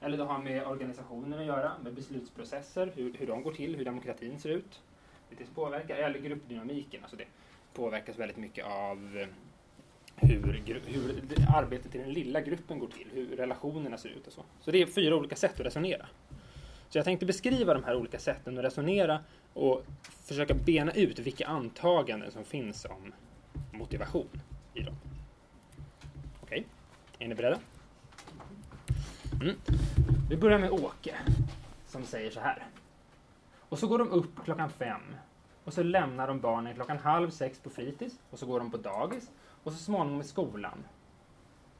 Eller 0.00 0.16
det 0.16 0.24
har 0.24 0.38
med 0.38 0.66
organisationer 0.66 1.38
att 1.38 1.46
göra, 1.46 1.72
med 1.84 1.94
beslutsprocesser, 1.94 2.92
hur, 2.94 3.14
hur 3.18 3.26
de 3.26 3.42
går 3.42 3.52
till, 3.52 3.76
hur 3.76 3.84
demokratin 3.84 4.40
ser 4.40 4.48
ut. 4.48 4.80
Det 5.30 5.54
påverkar, 5.54 5.96
eller 5.96 6.18
gruppdynamiken, 6.18 7.02
alltså 7.02 7.16
det 7.16 7.24
påverkas 7.74 8.18
väldigt 8.18 8.36
mycket 8.36 8.64
av 8.64 9.18
eh, 9.18 9.28
hur, 10.16 10.62
hur 10.86 11.22
arbetet 11.56 11.94
i 11.94 11.98
den 11.98 12.12
lilla 12.12 12.40
gruppen 12.40 12.78
går 12.78 12.88
till, 12.88 13.06
hur 13.12 13.36
relationerna 13.36 13.98
ser 13.98 14.08
ut 14.08 14.26
och 14.26 14.32
så. 14.32 14.44
Så 14.60 14.70
det 14.70 14.82
är 14.82 14.86
fyra 14.86 15.16
olika 15.16 15.36
sätt 15.36 15.60
att 15.60 15.66
resonera. 15.66 16.06
Så 16.88 16.98
jag 16.98 17.04
tänkte 17.04 17.26
beskriva 17.26 17.74
de 17.74 17.84
här 17.84 17.96
olika 17.96 18.18
sätten 18.18 18.58
att 18.58 18.64
resonera 18.64 19.20
och 19.52 19.84
försöka 20.24 20.54
bena 20.54 20.92
ut 20.92 21.18
vilka 21.18 21.46
antaganden 21.46 22.30
som 22.30 22.44
finns 22.44 22.84
om 22.84 23.12
motivation 23.72 24.40
i 24.74 24.82
dem. 24.82 24.94
Okej, 26.42 26.60
okay. 26.60 26.64
är 27.18 27.28
ni 27.28 27.34
beredda? 27.34 27.58
Mm. 29.40 29.56
Vi 30.28 30.36
börjar 30.36 30.58
med 30.58 30.70
Åke 30.70 31.16
som 31.86 32.04
säger 32.04 32.30
så 32.30 32.40
här. 32.40 32.66
Och 33.58 33.78
så 33.78 33.86
går 33.86 33.98
de 33.98 34.10
upp 34.10 34.44
klockan 34.44 34.70
fem 34.70 35.00
och 35.64 35.72
så 35.72 35.82
lämnar 35.82 36.28
de 36.28 36.40
barnen 36.40 36.74
klockan 36.74 36.98
halv 36.98 37.30
sex 37.30 37.58
på 37.58 37.70
fritids 37.70 38.18
och 38.30 38.38
så 38.38 38.46
går 38.46 38.58
de 38.58 38.70
på 38.70 38.76
dagis 38.76 39.30
och 39.64 39.72
så 39.72 39.78
småningom 39.78 40.20
i 40.20 40.24
skolan. 40.24 40.84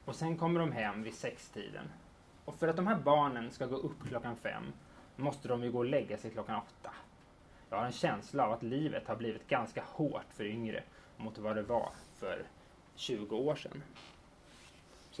Och 0.05 0.15
sen 0.15 0.37
kommer 0.37 0.59
de 0.59 0.71
hem 0.71 1.03
vid 1.03 1.13
sextiden. 1.13 1.91
Och 2.45 2.55
för 2.55 2.67
att 2.67 2.75
de 2.75 2.87
här 2.87 2.99
barnen 2.99 3.51
ska 3.51 3.65
gå 3.65 3.75
upp 3.75 4.07
klockan 4.07 4.35
fem 4.35 4.63
måste 5.15 5.47
de 5.47 5.63
ju 5.63 5.71
gå 5.71 5.77
och 5.77 5.85
lägga 5.85 6.17
sig 6.17 6.31
klockan 6.31 6.55
åtta. 6.55 6.91
Jag 7.69 7.77
har 7.77 7.85
en 7.85 7.91
känsla 7.91 8.45
av 8.45 8.51
att 8.51 8.63
livet 8.63 9.07
har 9.07 9.15
blivit 9.15 9.47
ganska 9.47 9.83
hårt 9.87 10.33
för 10.33 10.45
yngre 10.45 10.83
mot 11.17 11.37
vad 11.37 11.55
det 11.55 11.63
var 11.63 11.89
för 12.17 12.43
20 12.95 13.35
år 13.35 13.55
sedan. 13.55 13.83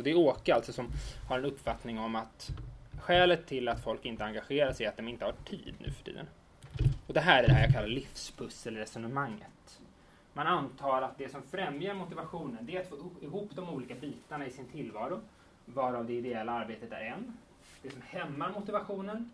Så 0.01 0.05
det 0.05 0.11
är 0.11 0.17
Åke 0.17 0.55
alltså 0.55 0.73
som 0.73 0.91
har 1.29 1.39
en 1.39 1.45
uppfattning 1.45 1.99
om 1.99 2.15
att 2.15 2.51
skälet 2.99 3.47
till 3.47 3.67
att 3.67 3.83
folk 3.83 4.05
inte 4.05 4.25
engagerar 4.25 4.73
sig 4.73 4.85
är 4.85 4.89
att 4.89 4.97
de 4.97 5.07
inte 5.07 5.25
har 5.25 5.31
tid 5.31 5.75
nu 5.79 5.91
för 5.91 6.03
tiden. 6.03 6.25
Och 7.07 7.13
det 7.13 7.19
här 7.19 7.43
är 7.43 7.47
det 7.47 7.53
här 7.53 7.63
jag 7.63 7.73
kallar 7.73 7.87
livspusselresonemanget. 7.87 9.81
Man 10.33 10.47
antar 10.47 11.01
att 11.01 11.17
det 11.17 11.31
som 11.31 11.41
främjar 11.41 11.93
motivationen 11.93 12.65
det 12.65 12.75
är 12.75 12.81
att 12.81 12.87
få 12.87 12.95
ihop 13.21 13.49
de 13.55 13.69
olika 13.69 13.95
bitarna 13.95 14.45
i 14.45 14.51
sin 14.51 14.65
tillvaro, 14.65 15.21
varav 15.65 16.05
det 16.05 16.13
ideella 16.13 16.51
arbetet 16.51 16.91
är 16.91 17.01
en. 17.01 17.37
Det 17.81 17.89
som 17.89 18.01
hämmar 18.01 18.51
motivationen 18.51 19.31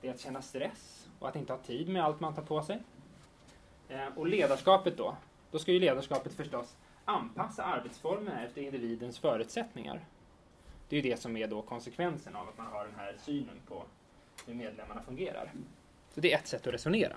det 0.00 0.08
är 0.08 0.12
att 0.12 0.20
känna 0.20 0.42
stress 0.42 1.08
och 1.18 1.28
att 1.28 1.36
inte 1.36 1.52
ha 1.52 1.60
tid 1.60 1.88
med 1.88 2.04
allt 2.04 2.20
man 2.20 2.34
tar 2.34 2.42
på 2.42 2.62
sig. 2.62 2.82
Eh, 3.88 4.08
och 4.16 4.26
ledarskapet 4.26 4.96
då? 4.96 5.16
Då 5.50 5.58
ska 5.58 5.72
ju 5.72 5.80
ledarskapet 5.80 6.32
förstås 6.32 6.76
anpassa 7.08 7.64
arbetsformerna 7.64 8.44
efter 8.44 8.62
individens 8.62 9.18
förutsättningar. 9.18 10.00
Det 10.88 10.96
är 10.96 11.02
ju 11.02 11.10
det 11.10 11.16
som 11.16 11.36
är 11.36 11.46
då 11.46 11.62
konsekvensen 11.62 12.36
av 12.36 12.48
att 12.48 12.58
man 12.58 12.66
har 12.66 12.84
den 12.84 12.94
här 12.96 13.16
synen 13.18 13.60
på 13.68 13.82
hur 14.46 14.54
medlemmarna 14.54 15.02
fungerar. 15.02 15.52
Så 16.14 16.20
det 16.20 16.32
är 16.32 16.38
ett 16.38 16.46
sätt 16.46 16.66
att 16.66 16.74
resonera. 16.74 17.16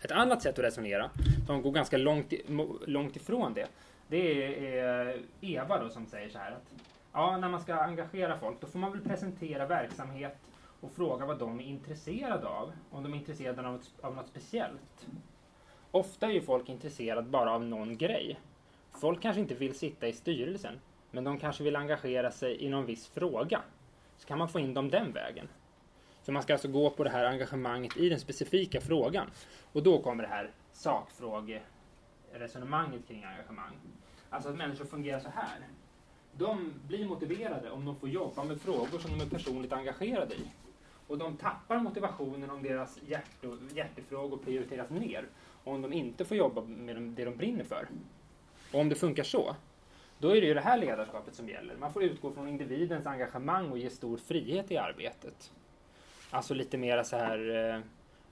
Ett 0.00 0.10
annat 0.10 0.42
sätt 0.42 0.58
att 0.58 0.64
resonera, 0.64 1.10
som 1.46 1.62
går 1.62 1.72
ganska 1.72 1.96
långt, 1.96 2.32
långt 2.86 3.16
ifrån 3.16 3.54
det, 3.54 3.68
det 4.08 4.78
är 4.78 5.22
Eva 5.40 5.82
då 5.82 5.88
som 5.88 6.06
säger 6.06 6.28
så 6.28 6.38
här 6.38 6.52
att 6.52 6.74
ja, 7.12 7.36
när 7.36 7.48
man 7.48 7.60
ska 7.60 7.74
engagera 7.74 8.38
folk, 8.38 8.60
då 8.60 8.66
får 8.66 8.78
man 8.78 8.92
väl 8.92 9.00
presentera 9.00 9.66
verksamhet 9.66 10.38
och 10.80 10.92
fråga 10.92 11.26
vad 11.26 11.38
de 11.38 11.60
är 11.60 11.64
intresserade 11.64 12.48
av. 12.48 12.72
Om 12.90 13.02
de 13.02 13.12
är 13.12 13.16
intresserade 13.16 13.58
av 13.60 13.72
något, 13.72 13.90
av 14.00 14.14
något 14.14 14.28
speciellt. 14.28 15.06
Ofta 15.90 16.26
är 16.26 16.30
ju 16.30 16.40
folk 16.40 16.68
intresserade 16.68 17.22
bara 17.22 17.52
av 17.52 17.64
någon 17.64 17.96
grej. 17.96 18.38
Folk 19.00 19.22
kanske 19.22 19.40
inte 19.40 19.54
vill 19.54 19.74
sitta 19.74 20.08
i 20.08 20.12
styrelsen, 20.12 20.80
men 21.10 21.24
de 21.24 21.38
kanske 21.38 21.64
vill 21.64 21.76
engagera 21.76 22.30
sig 22.30 22.64
i 22.64 22.68
någon 22.68 22.86
viss 22.86 23.08
fråga. 23.08 23.62
Så 24.16 24.28
kan 24.28 24.38
man 24.38 24.48
få 24.48 24.60
in 24.60 24.74
dem 24.74 24.90
den 24.90 25.12
vägen. 25.12 25.48
Så 26.22 26.32
man 26.32 26.42
ska 26.42 26.52
alltså 26.52 26.68
gå 26.68 26.90
på 26.90 27.04
det 27.04 27.10
här 27.10 27.24
engagemanget 27.24 27.96
i 27.96 28.08
den 28.08 28.20
specifika 28.20 28.80
frågan. 28.80 29.30
Och 29.72 29.82
då 29.82 30.02
kommer 30.02 30.22
det 30.22 30.28
här 30.28 30.50
sakfrågeresonemanget 30.72 33.08
kring 33.08 33.24
engagemang. 33.24 33.72
Alltså 34.30 34.50
att 34.50 34.56
människor 34.56 34.84
fungerar 34.84 35.20
så 35.20 35.28
här. 35.28 35.58
De 36.32 36.72
blir 36.86 37.08
motiverade 37.08 37.70
om 37.70 37.84
de 37.84 37.96
får 37.96 38.08
jobba 38.08 38.44
med 38.44 38.60
frågor 38.60 38.98
som 38.98 39.18
de 39.18 39.24
är 39.24 39.28
personligt 39.28 39.72
engagerade 39.72 40.34
i. 40.34 40.50
Och 41.06 41.18
de 41.18 41.36
tappar 41.36 41.78
motivationen 41.78 42.50
om 42.50 42.62
deras 42.62 42.98
hjärtefrågor 43.74 44.36
prioriteras 44.36 44.90
ner. 44.90 45.26
Om 45.64 45.82
de 45.82 45.92
inte 45.92 46.24
får 46.24 46.36
jobba 46.36 46.62
med 46.62 47.02
det 47.02 47.24
de 47.24 47.36
brinner 47.36 47.64
för. 47.64 47.88
Och 48.72 48.80
om 48.80 48.88
det 48.88 48.94
funkar 48.94 49.22
så, 49.22 49.56
då 50.18 50.36
är 50.36 50.40
det 50.40 50.46
ju 50.46 50.54
det 50.54 50.60
här 50.60 50.78
ledarskapet 50.78 51.34
som 51.34 51.48
gäller. 51.48 51.76
Man 51.76 51.92
får 51.92 52.02
utgå 52.02 52.32
från 52.32 52.48
individens 52.48 53.06
engagemang 53.06 53.70
och 53.70 53.78
ge 53.78 53.90
stor 53.90 54.16
frihet 54.16 54.70
i 54.70 54.76
arbetet. 54.76 55.52
Alltså 56.30 56.54
lite 56.54 56.78
mera 56.78 57.04
så 57.04 57.16
här 57.16 57.74
eh, 57.74 57.80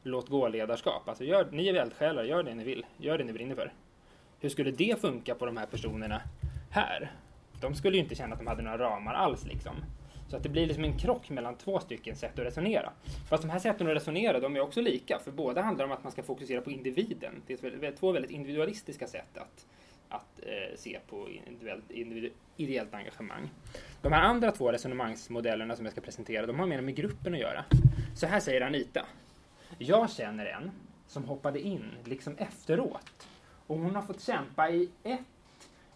låt 0.02 0.28
gå-ledarskap. 0.28 1.09
Alltså 1.09 1.25
gör, 1.25 1.49
ni 1.50 1.69
är 1.69 1.75
eldsjälar, 1.75 2.25
gör 2.25 2.43
det 2.43 2.55
ni 2.55 2.64
vill, 2.64 2.87
gör 2.97 3.19
det 3.19 3.25
ni 3.25 3.33
brinner 3.33 3.55
för. 3.55 3.73
Hur 4.40 4.49
skulle 4.49 4.71
det 4.71 5.00
funka 5.00 5.35
på 5.35 5.47
de 5.47 5.57
här 5.57 5.66
personerna 5.66 6.23
här? 6.71 7.12
De 7.61 7.75
skulle 7.75 7.97
ju 7.97 8.02
inte 8.02 8.14
känna 8.14 8.33
att 8.33 8.38
de 8.38 8.47
hade 8.47 8.62
några 8.62 8.78
ramar 8.78 9.14
alls 9.14 9.45
liksom. 9.45 9.75
Så 10.28 10.37
att 10.37 10.43
det 10.43 10.49
blir 10.49 10.66
liksom 10.66 10.85
en 10.85 10.99
krock 10.99 11.31
mellan 11.31 11.57
två 11.57 11.81
stycken 11.81 12.16
sätt 12.16 12.38
att 12.38 12.47
resonera. 12.47 12.93
Fast 13.28 13.43
de 13.43 13.50
här 13.50 13.59
sätten 13.59 13.87
att 13.87 13.97
resonera, 13.97 14.40
de 14.40 14.57
är 14.57 14.61
också 14.61 14.81
lika, 14.81 15.19
för 15.19 15.31
båda 15.31 15.62
handlar 15.62 15.85
om 15.85 15.93
att 15.93 16.02
man 16.02 16.12
ska 16.12 16.23
fokusera 16.23 16.61
på 16.61 16.71
individen. 16.71 17.43
Det 17.47 17.62
är 17.62 17.97
två 17.97 18.12
väldigt 18.12 18.31
individualistiska 18.31 19.07
sätt 19.07 19.38
att, 19.38 19.66
att 20.08 20.40
eh, 20.42 20.76
se 20.76 20.98
på 21.06 21.28
individuellt, 21.28 21.90
individu 21.90 22.30
ideellt 22.56 22.94
engagemang. 22.94 23.50
De 24.02 24.12
här 24.12 24.22
andra 24.22 24.52
två 24.52 24.72
resonemangsmodellerna 24.72 25.76
som 25.76 25.84
jag 25.84 25.92
ska 25.92 26.00
presentera, 26.00 26.46
de 26.46 26.58
har 26.58 26.66
mer 26.66 26.80
med 26.80 26.94
gruppen 26.94 27.34
att 27.34 27.40
göra. 27.40 27.64
Så 28.14 28.26
här 28.26 28.40
säger 28.40 28.60
Anita. 28.60 29.06
Jag 29.78 30.10
känner 30.10 30.46
en 30.46 30.70
som 31.06 31.25
hoppade 31.25 31.60
in 31.60 31.90
liksom 32.04 32.36
efteråt 32.36 33.28
och 33.66 33.78
hon 33.78 33.94
har 33.94 34.02
fått 34.02 34.20
kämpa 34.20 34.70
i 34.70 34.90
ett 35.02 35.20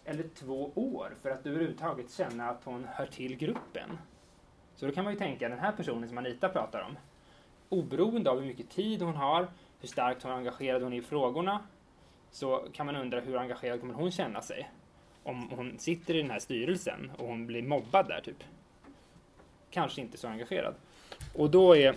eller 0.05 0.23
två 0.23 0.71
år 0.75 1.13
för 1.21 1.29
att 1.31 1.45
överhuvudtaget 1.45 2.11
känna 2.11 2.49
att 2.49 2.63
hon 2.63 2.87
hör 2.93 3.05
till 3.05 3.37
gruppen. 3.37 3.97
Så 4.75 4.85
då 4.85 4.91
kan 4.91 5.03
man 5.03 5.13
ju 5.13 5.19
tänka 5.19 5.49
den 5.49 5.59
här 5.59 5.71
personen 5.71 6.09
som 6.09 6.17
Anita 6.17 6.49
pratar 6.49 6.81
om. 6.81 6.97
Oberoende 7.69 8.29
av 8.29 8.39
hur 8.39 8.47
mycket 8.47 8.69
tid 8.69 9.01
hon 9.01 9.15
har, 9.15 9.47
hur 9.79 9.87
starkt 9.87 10.23
hon 10.23 10.31
engagerad 10.31 10.83
hon 10.83 10.93
är 10.93 10.97
i 10.97 11.01
frågorna, 11.01 11.59
så 12.31 12.67
kan 12.73 12.85
man 12.85 12.95
undra 12.95 13.19
hur 13.19 13.37
engagerad 13.37 13.79
kommer 13.79 13.93
hon 13.93 14.11
känna 14.11 14.41
sig? 14.41 14.71
Om 15.23 15.49
hon 15.49 15.79
sitter 15.79 16.15
i 16.15 16.21
den 16.21 16.31
här 16.31 16.39
styrelsen 16.39 17.11
och 17.17 17.27
hon 17.27 17.47
blir 17.47 17.63
mobbad 17.63 18.07
där 18.07 18.21
typ. 18.21 18.43
Kanske 19.69 20.01
inte 20.01 20.17
så 20.17 20.27
engagerad. 20.27 20.75
Och 21.35 21.51
då 21.51 21.75
är 21.75 21.95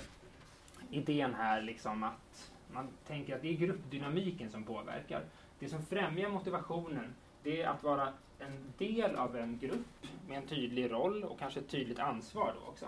idén 0.91 1.35
här 1.35 1.63
liksom 1.63 2.03
att 2.03 2.53
man 2.73 2.89
tänker 3.07 3.35
att 3.35 3.43
det 3.43 3.49
är 3.49 3.53
gruppdynamiken 3.53 4.51
som 4.51 4.65
påverkar. 4.65 5.23
Det 5.59 5.69
som 5.69 5.87
främjar 5.87 6.29
motivationen 6.29 7.15
det 7.43 7.63
är 7.63 7.69
att 7.69 7.83
vara 7.83 8.13
en 8.39 8.73
del 8.79 9.17
av 9.17 9.37
en 9.37 9.59
grupp 9.59 10.07
med 10.29 10.39
en 10.39 10.47
tydlig 10.47 10.93
roll 10.93 11.25
och 11.25 11.39
kanske 11.39 11.61
ett 11.61 11.69
tydligt 11.69 11.99
ansvar 11.99 12.55
då 12.61 12.69
också. 12.69 12.87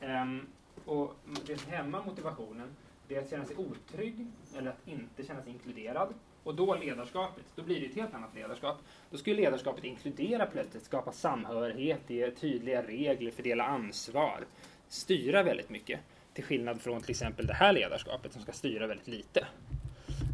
Ehm, 0.00 0.46
och 0.84 1.14
det 1.46 1.60
som 1.60 1.72
hämmar 1.72 2.04
motivationen 2.04 2.68
det 3.08 3.16
är 3.16 3.22
att 3.22 3.30
känna 3.30 3.44
sig 3.44 3.56
otrygg 3.56 4.26
eller 4.56 4.70
att 4.70 4.88
inte 4.88 5.24
känna 5.24 5.42
sig 5.42 5.52
inkluderad. 5.52 6.14
Och 6.44 6.54
då 6.54 6.74
ledarskapet, 6.74 7.44
då 7.54 7.62
blir 7.62 7.80
det 7.80 7.86
ett 7.86 7.94
helt 7.94 8.14
annat 8.14 8.34
ledarskap. 8.34 8.78
Då 9.10 9.18
skulle 9.18 9.36
ledarskapet 9.36 9.84
inkludera 9.84 10.46
plötsligt, 10.46 10.84
skapa 10.84 11.12
samhörighet, 11.12 12.00
ge 12.10 12.30
tydliga 12.30 12.82
regler, 12.82 13.30
fördela 13.30 13.64
ansvar, 13.64 14.44
styra 14.88 15.42
väldigt 15.42 15.70
mycket. 15.70 16.00
Till 16.34 16.44
skillnad 16.44 16.80
från 16.80 17.00
till 17.00 17.10
exempel 17.10 17.46
det 17.46 17.54
här 17.54 17.72
ledarskapet 17.72 18.32
som 18.32 18.42
ska 18.42 18.52
styra 18.52 18.86
väldigt 18.86 19.08
lite. 19.08 19.46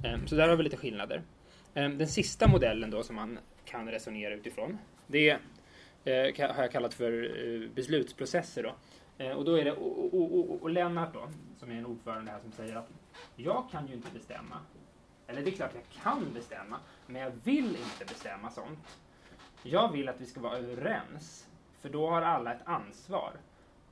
Ehm, 0.05 0.27
så 0.27 0.35
där 0.35 0.49
har 0.49 0.57
vi 0.57 0.63
lite 0.63 0.77
skillnader. 0.77 1.23
Ehm, 1.75 1.99
den 1.99 2.09
sista 2.09 2.49
modellen 2.49 2.91
då 2.91 3.03
som 3.03 3.17
man 3.17 3.39
kan 3.65 3.89
resonera 3.89 4.35
utifrån. 4.35 4.79
Det 5.07 5.31
eh, 6.05 6.51
har 6.55 6.63
jag 6.63 6.73
kallat 6.73 6.95
för 6.95 7.45
eh, 7.47 7.71
beslutsprocesser. 7.75 8.63
Då. 8.63 8.75
Ehm, 9.25 9.37
och 9.37 9.45
då 9.45 9.55
är 9.55 9.65
det 9.65 9.73
och, 9.73 10.15
och, 10.15 10.63
och, 10.63 10.71
Lennart 10.71 11.15
då, 11.15 11.29
som 11.59 11.71
är 11.71 11.75
en 11.75 11.87
ordförande 11.87 12.31
här, 12.31 12.41
som 12.41 12.53
säger 12.53 12.77
att 12.77 12.89
jag 13.37 13.69
kan 13.71 13.87
ju 13.87 13.95
inte 13.95 14.09
bestämma. 14.15 14.57
Eller 15.31 15.43
det 15.43 15.51
är 15.51 15.55
klart 15.55 15.75
jag 15.75 16.03
kan 16.03 16.33
bestämma, 16.33 16.77
men 17.07 17.23
jag 17.23 17.33
vill 17.45 17.77
inte 17.77 18.05
bestämma 18.05 18.51
sånt. 18.51 18.99
Jag 19.63 19.93
vill 19.93 20.09
att 20.09 20.21
vi 20.21 20.27
ska 20.27 20.41
vara 20.41 20.57
överens, 20.57 21.47
för 21.81 21.89
då 21.89 22.11
har 22.11 22.23
alla 22.23 22.55
ett 22.55 22.67
ansvar 22.67 23.33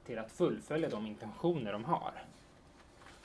till 0.07 0.19
att 0.19 0.33
fullfölja 0.33 0.89
de 0.89 1.07
intentioner 1.07 1.73
de 1.73 1.85
har. 1.85 2.13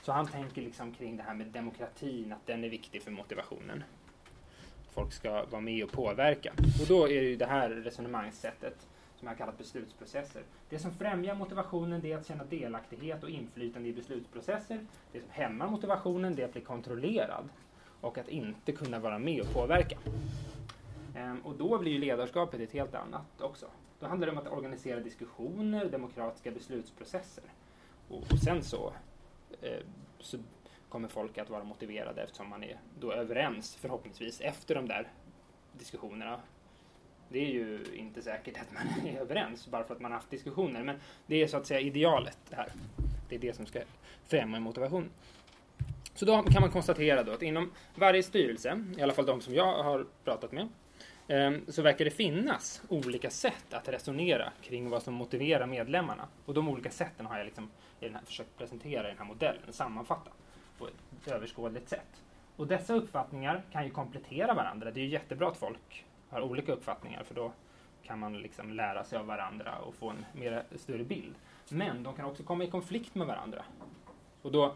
Så 0.01 0.11
han 0.11 0.27
tänker 0.27 0.61
liksom 0.61 0.93
kring 0.93 1.17
det 1.17 1.23
här 1.23 1.33
med 1.33 1.47
demokratin, 1.47 2.33
att 2.33 2.45
den 2.45 2.63
är 2.63 2.69
viktig 2.69 3.03
för 3.03 3.11
motivationen 3.11 3.83
folk 4.93 5.13
ska 5.13 5.45
vara 5.45 5.61
med 5.61 5.83
och 5.83 5.91
påverka. 5.91 6.53
Och 6.81 6.87
då 6.87 7.03
är 7.03 7.21
det 7.21 7.29
ju 7.29 7.35
det 7.35 7.45
här 7.45 7.69
resonemangssättet 7.69 8.87
som 9.15 9.27
jag 9.27 9.37
kallat 9.37 9.57
beslutsprocesser. 9.57 10.43
Det 10.69 10.79
som 10.79 10.93
främjar 10.93 11.35
motivationen 11.35 12.01
det 12.01 12.11
är 12.11 12.17
att 12.17 12.27
känna 12.27 12.43
delaktighet 12.43 13.23
och 13.23 13.29
inflytande 13.29 13.89
i 13.89 13.93
beslutsprocesser. 13.93 14.85
Det 15.11 15.19
som 15.19 15.29
hämmar 15.31 15.67
motivationen 15.67 16.35
det 16.35 16.41
är 16.41 16.45
att 16.45 16.53
bli 16.53 16.61
kontrollerad 16.61 17.49
och 18.03 18.17
att 18.17 18.29
inte 18.29 18.71
kunna 18.71 18.99
vara 18.99 19.19
med 19.19 19.41
och 19.41 19.53
påverka. 19.53 19.97
Ehm, 21.15 21.39
och 21.39 21.55
då 21.55 21.77
blir 21.77 21.91
ju 21.91 21.97
ledarskapet 21.97 22.61
ett 22.61 22.71
helt 22.71 22.95
annat 22.95 23.41
också. 23.41 23.65
Då 23.99 24.07
handlar 24.07 24.27
det 24.27 24.31
om 24.31 24.37
att 24.37 24.51
organisera 24.51 24.99
diskussioner, 24.99 25.85
demokratiska 25.85 26.51
beslutsprocesser. 26.51 27.43
Och, 28.09 28.17
och 28.31 28.39
sen 28.39 28.63
så, 28.63 28.93
eh, 29.61 29.79
så 30.19 30.37
kommer 30.89 31.07
folk 31.07 31.37
att 31.37 31.49
vara 31.49 31.63
motiverade 31.63 32.21
eftersom 32.21 32.49
man 32.49 32.63
är 32.63 32.79
då 32.99 33.11
överens 33.11 33.75
förhoppningsvis 33.75 34.41
efter 34.41 34.75
de 34.75 34.87
där 34.87 35.07
diskussionerna. 35.73 36.39
Det 37.29 37.39
är 37.39 37.49
ju 37.49 37.85
inte 37.93 38.21
säkert 38.21 38.57
att 38.61 38.73
man 38.73 39.07
är 39.07 39.19
överens 39.19 39.67
bara 39.67 39.83
för 39.83 39.95
att 39.95 40.01
man 40.01 40.11
har 40.11 40.17
haft 40.17 40.29
diskussioner, 40.29 40.83
men 40.83 40.99
det 41.27 41.43
är 41.43 41.47
så 41.47 41.57
att 41.57 41.67
säga 41.67 41.79
idealet 41.79 42.37
det 42.49 42.55
här. 42.55 42.71
Det 43.29 43.35
är 43.35 43.39
det 43.39 43.55
som 43.55 43.65
ska 43.65 43.79
främja 44.25 44.59
motivation. 44.59 45.09
Så 46.13 46.25
då 46.25 46.43
kan 46.43 46.61
man 46.61 46.71
konstatera 46.71 47.23
då 47.23 47.31
att 47.31 47.41
inom 47.41 47.71
varje 47.95 48.23
styrelse, 48.23 48.83
i 48.97 49.01
alla 49.01 49.13
fall 49.13 49.25
de 49.25 49.41
som 49.41 49.55
jag 49.55 49.83
har 49.83 50.05
pratat 50.23 50.51
med, 50.51 50.67
ehm, 51.27 51.65
så 51.67 51.81
verkar 51.81 52.05
det 52.05 52.11
finnas 52.11 52.81
olika 52.89 53.29
sätt 53.29 53.73
att 53.73 53.89
resonera 53.89 54.51
kring 54.61 54.89
vad 54.89 55.03
som 55.03 55.13
motiverar 55.13 55.65
medlemmarna. 55.65 56.27
Och 56.45 56.53
de 56.53 56.69
olika 56.69 56.89
sätten 56.89 57.25
har 57.25 57.37
jag 57.37 57.45
liksom 57.45 57.69
i 57.99 58.05
den 58.05 58.15
här, 58.15 58.21
försökt 58.25 58.57
presentera 58.57 59.07
i 59.07 59.09
den 59.09 59.17
här 59.17 59.25
modellen, 59.25 59.73
sammanfatta 59.73 60.31
på 60.77 60.87
ett 60.87 61.27
överskådligt 61.27 61.89
sätt. 61.89 62.23
Och 62.55 62.67
dessa 62.67 62.93
uppfattningar 62.93 63.63
kan 63.71 63.85
ju 63.85 63.89
komplettera 63.89 64.53
varandra. 64.53 64.91
Det 64.91 64.99
är 64.99 65.03
ju 65.03 65.09
jättebra 65.09 65.47
att 65.47 65.57
folk 65.57 66.05
har 66.29 66.41
olika 66.41 66.73
uppfattningar 66.73 67.23
för 67.23 67.35
då 67.35 67.51
kan 68.03 68.19
man 68.19 68.41
liksom 68.41 68.73
lära 68.73 69.03
sig 69.03 69.19
av 69.19 69.25
varandra 69.25 69.77
och 69.77 69.95
få 69.95 70.09
en 70.09 70.25
mer 70.33 70.63
större 70.75 71.03
bild. 71.03 71.35
Men 71.69 72.03
de 72.03 72.15
kan 72.15 72.25
också 72.25 72.43
komma 72.43 72.63
i 72.63 72.67
konflikt 72.67 73.15
med 73.15 73.27
varandra. 73.27 73.65
Och 74.41 74.51
då 74.51 74.75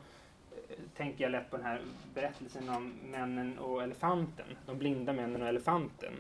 tänker 0.95 1.23
jag 1.23 1.31
lätt 1.31 1.49
på 1.49 1.57
den 1.57 1.65
här 1.65 1.81
berättelsen 2.13 2.69
om 2.69 2.93
männen 3.03 3.59
och 3.59 3.83
elefanten. 3.83 4.45
De 4.65 4.77
blinda 4.77 5.13
männen 5.13 5.41
och 5.41 5.47
elefanten. 5.47 6.13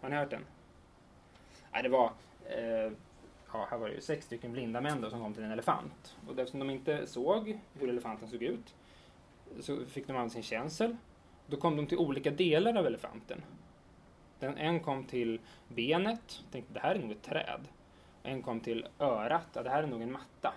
Har 0.00 0.08
ni 0.08 0.16
hört 0.16 0.30
den? 0.30 0.44
Nej, 1.72 1.82
det 1.82 1.88
var 1.88 2.12
eh, 2.46 2.92
ja, 3.52 3.66
här 3.70 3.78
var 3.78 3.88
det 3.88 3.94
ju 3.94 4.00
sex 4.00 4.26
stycken 4.26 4.52
blinda 4.52 4.80
män 4.80 5.00
då 5.00 5.10
som 5.10 5.20
kom 5.20 5.34
till 5.34 5.44
en 5.44 5.50
elefant. 5.50 6.16
Och 6.26 6.38
eftersom 6.38 6.60
de 6.60 6.70
inte 6.70 7.06
såg 7.06 7.58
hur 7.72 7.88
elefanten 7.88 8.28
såg 8.28 8.42
ut 8.42 8.74
så 9.60 9.86
fick 9.86 10.06
de 10.06 10.12
använda 10.12 10.32
sin 10.32 10.42
känsel 10.42 10.96
då 11.46 11.56
kom 11.56 11.76
de 11.76 11.86
till 11.86 11.98
olika 11.98 12.30
delar 12.30 12.76
av 12.76 12.86
elefanten. 12.86 13.42
Den, 14.38 14.56
en 14.56 14.80
kom 14.80 15.04
till 15.04 15.40
benet, 15.68 16.42
tänkte 16.50 16.74
det 16.74 16.80
här 16.80 16.94
är 16.94 16.98
nog 16.98 17.10
ett 17.10 17.22
träd. 17.22 17.60
En 18.22 18.42
kom 18.42 18.60
till 18.60 18.86
örat, 18.98 19.48
ja, 19.52 19.62
det 19.62 19.70
här 19.70 19.82
är 19.82 19.86
nog 19.86 20.02
en 20.02 20.12
matta. 20.12 20.54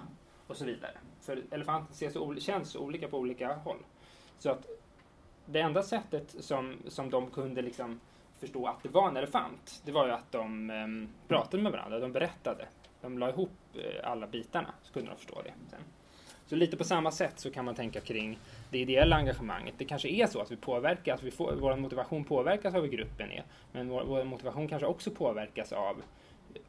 Och 0.47 0.57
så 0.57 0.65
vidare. 0.65 0.97
För 1.21 1.43
elefanten 1.51 1.93
ses 1.93 2.13
så, 2.13 2.35
känns 2.35 2.69
så 2.71 2.79
olika 2.79 3.07
på 3.07 3.17
olika 3.17 3.53
håll. 3.53 3.77
Så 4.39 4.49
att 4.49 4.65
det 5.45 5.59
enda 5.59 5.83
sättet 5.83 6.35
som, 6.39 6.77
som 6.87 7.09
de 7.09 7.31
kunde 7.31 7.61
liksom 7.61 7.99
förstå 8.39 8.67
att 8.67 8.83
det 8.83 8.89
var 8.89 9.07
en 9.07 9.17
elefant, 9.17 9.81
det 9.85 9.91
var 9.91 10.05
ju 10.05 10.11
att 10.11 10.31
de 10.31 10.69
um, 10.69 11.09
pratade 11.27 11.63
med 11.63 11.71
varandra, 11.71 11.99
de 11.99 12.11
berättade. 12.11 12.67
De 13.01 13.17
la 13.17 13.29
ihop 13.29 13.51
eh, 13.73 14.11
alla 14.11 14.27
bitarna, 14.27 14.73
så 14.83 14.93
kunde 14.93 15.09
de 15.09 15.17
förstå 15.17 15.41
det 15.41 15.53
sen. 15.69 15.79
Så 16.51 16.55
lite 16.55 16.77
på 16.77 16.83
samma 16.83 17.11
sätt 17.11 17.39
så 17.39 17.51
kan 17.51 17.65
man 17.65 17.75
tänka 17.75 17.99
kring 17.99 18.39
det 18.69 18.79
ideella 18.79 19.15
engagemanget. 19.15 19.75
Det 19.77 19.85
kanske 19.85 20.09
är 20.09 20.27
så 20.27 20.41
att 20.41 20.51
vi 20.51 20.55
påverkas, 20.55 21.23
vi 21.23 21.31
får, 21.31 21.55
vår 21.55 21.75
motivation 21.75 22.23
påverkas 22.23 22.75
av 22.75 22.81
hur 22.81 22.87
gruppen 22.87 23.31
är, 23.31 23.43
men 23.71 23.89
vår, 23.89 24.03
vår, 24.03 24.23
motivation 24.23 24.67
kanske 24.67 24.85
också 24.85 25.11
påverkas 25.11 25.73
av 25.73 26.01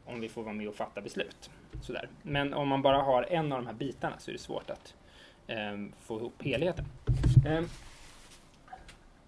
om 0.05 0.21
vi 0.21 0.29
får 0.29 0.43
vara 0.43 0.55
med 0.55 0.69
och 0.69 0.75
fatta 0.75 1.01
beslut. 1.01 1.51
Sådär. 1.83 2.09
Men 2.23 2.55
om 2.55 2.69
man 2.69 2.83
bara 2.83 3.03
har 3.03 3.23
en 3.23 3.53
av 3.53 3.59
de 3.59 3.67
här 3.67 3.75
bitarna 3.75 4.19
så 4.19 4.31
är 4.31 4.33
det 4.33 4.39
svårt 4.39 4.71
att 4.71 4.95
eh, 5.47 5.57
få 6.01 6.19
ihop 6.19 6.43
helheten. 6.43 6.85
Eh, 7.47 7.65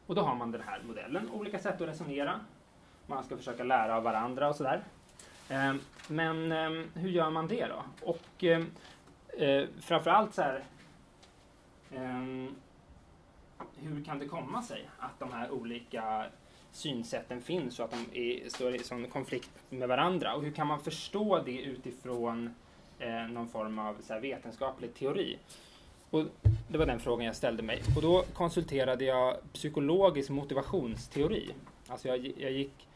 och 0.06 0.14
då 0.14 0.22
har 0.22 0.34
man 0.34 0.52
den 0.52 0.62
här 0.62 0.80
modellen, 0.86 1.30
olika 1.30 1.58
sätt 1.58 1.80
att 1.80 1.88
resonera. 1.88 2.40
Man 3.06 3.24
ska 3.24 3.36
försöka 3.36 3.64
lära 3.64 3.96
av 3.96 4.02
varandra 4.02 4.48
och 4.48 4.56
sådär. 4.56 4.82
Eh, 5.48 5.74
men 6.08 6.52
ehm, 6.52 6.90
hur 6.94 7.10
gör 7.10 7.30
man 7.30 7.48
det 7.48 7.66
då? 7.66 7.82
Och 8.02 8.44
ehm, 8.44 8.70
eh, 9.38 9.64
framförallt 9.80 10.34
så 10.34 10.42
här, 10.42 10.64
ehm, 11.94 12.54
hur 13.76 14.04
kan 14.04 14.18
det 14.18 14.26
komma 14.26 14.62
sig 14.62 14.88
att 14.98 15.18
de 15.18 15.32
här 15.32 15.50
olika 15.50 16.26
synsätten 16.74 17.40
finns 17.40 17.78
och 17.78 17.84
att 17.84 17.90
de 17.90 18.20
är, 18.20 18.48
står 18.48 18.74
i 18.74 18.78
sån 18.78 19.08
konflikt 19.08 19.50
med 19.70 19.88
varandra? 19.88 20.34
Och 20.34 20.42
hur 20.42 20.50
kan 20.50 20.66
man 20.66 20.80
förstå 20.80 21.42
det 21.46 21.62
utifrån 21.62 22.54
eh, 22.98 23.26
någon 23.28 23.48
form 23.48 23.78
av 23.78 23.96
så 24.02 24.12
här, 24.12 24.20
vetenskaplig 24.20 24.94
teori? 24.94 25.38
Och 26.10 26.24
det 26.68 26.78
var 26.78 26.86
den 26.86 27.00
frågan 27.00 27.26
jag 27.26 27.36
ställde 27.36 27.62
mig. 27.62 27.82
Och 27.96 28.02
då 28.02 28.24
konsulterade 28.34 29.04
jag 29.04 29.36
psykologisk 29.52 30.30
motivationsteori. 30.30 31.50
Alltså 31.88 32.08
jag, 32.08 32.32
jag 32.38 32.52
gick 32.52 32.88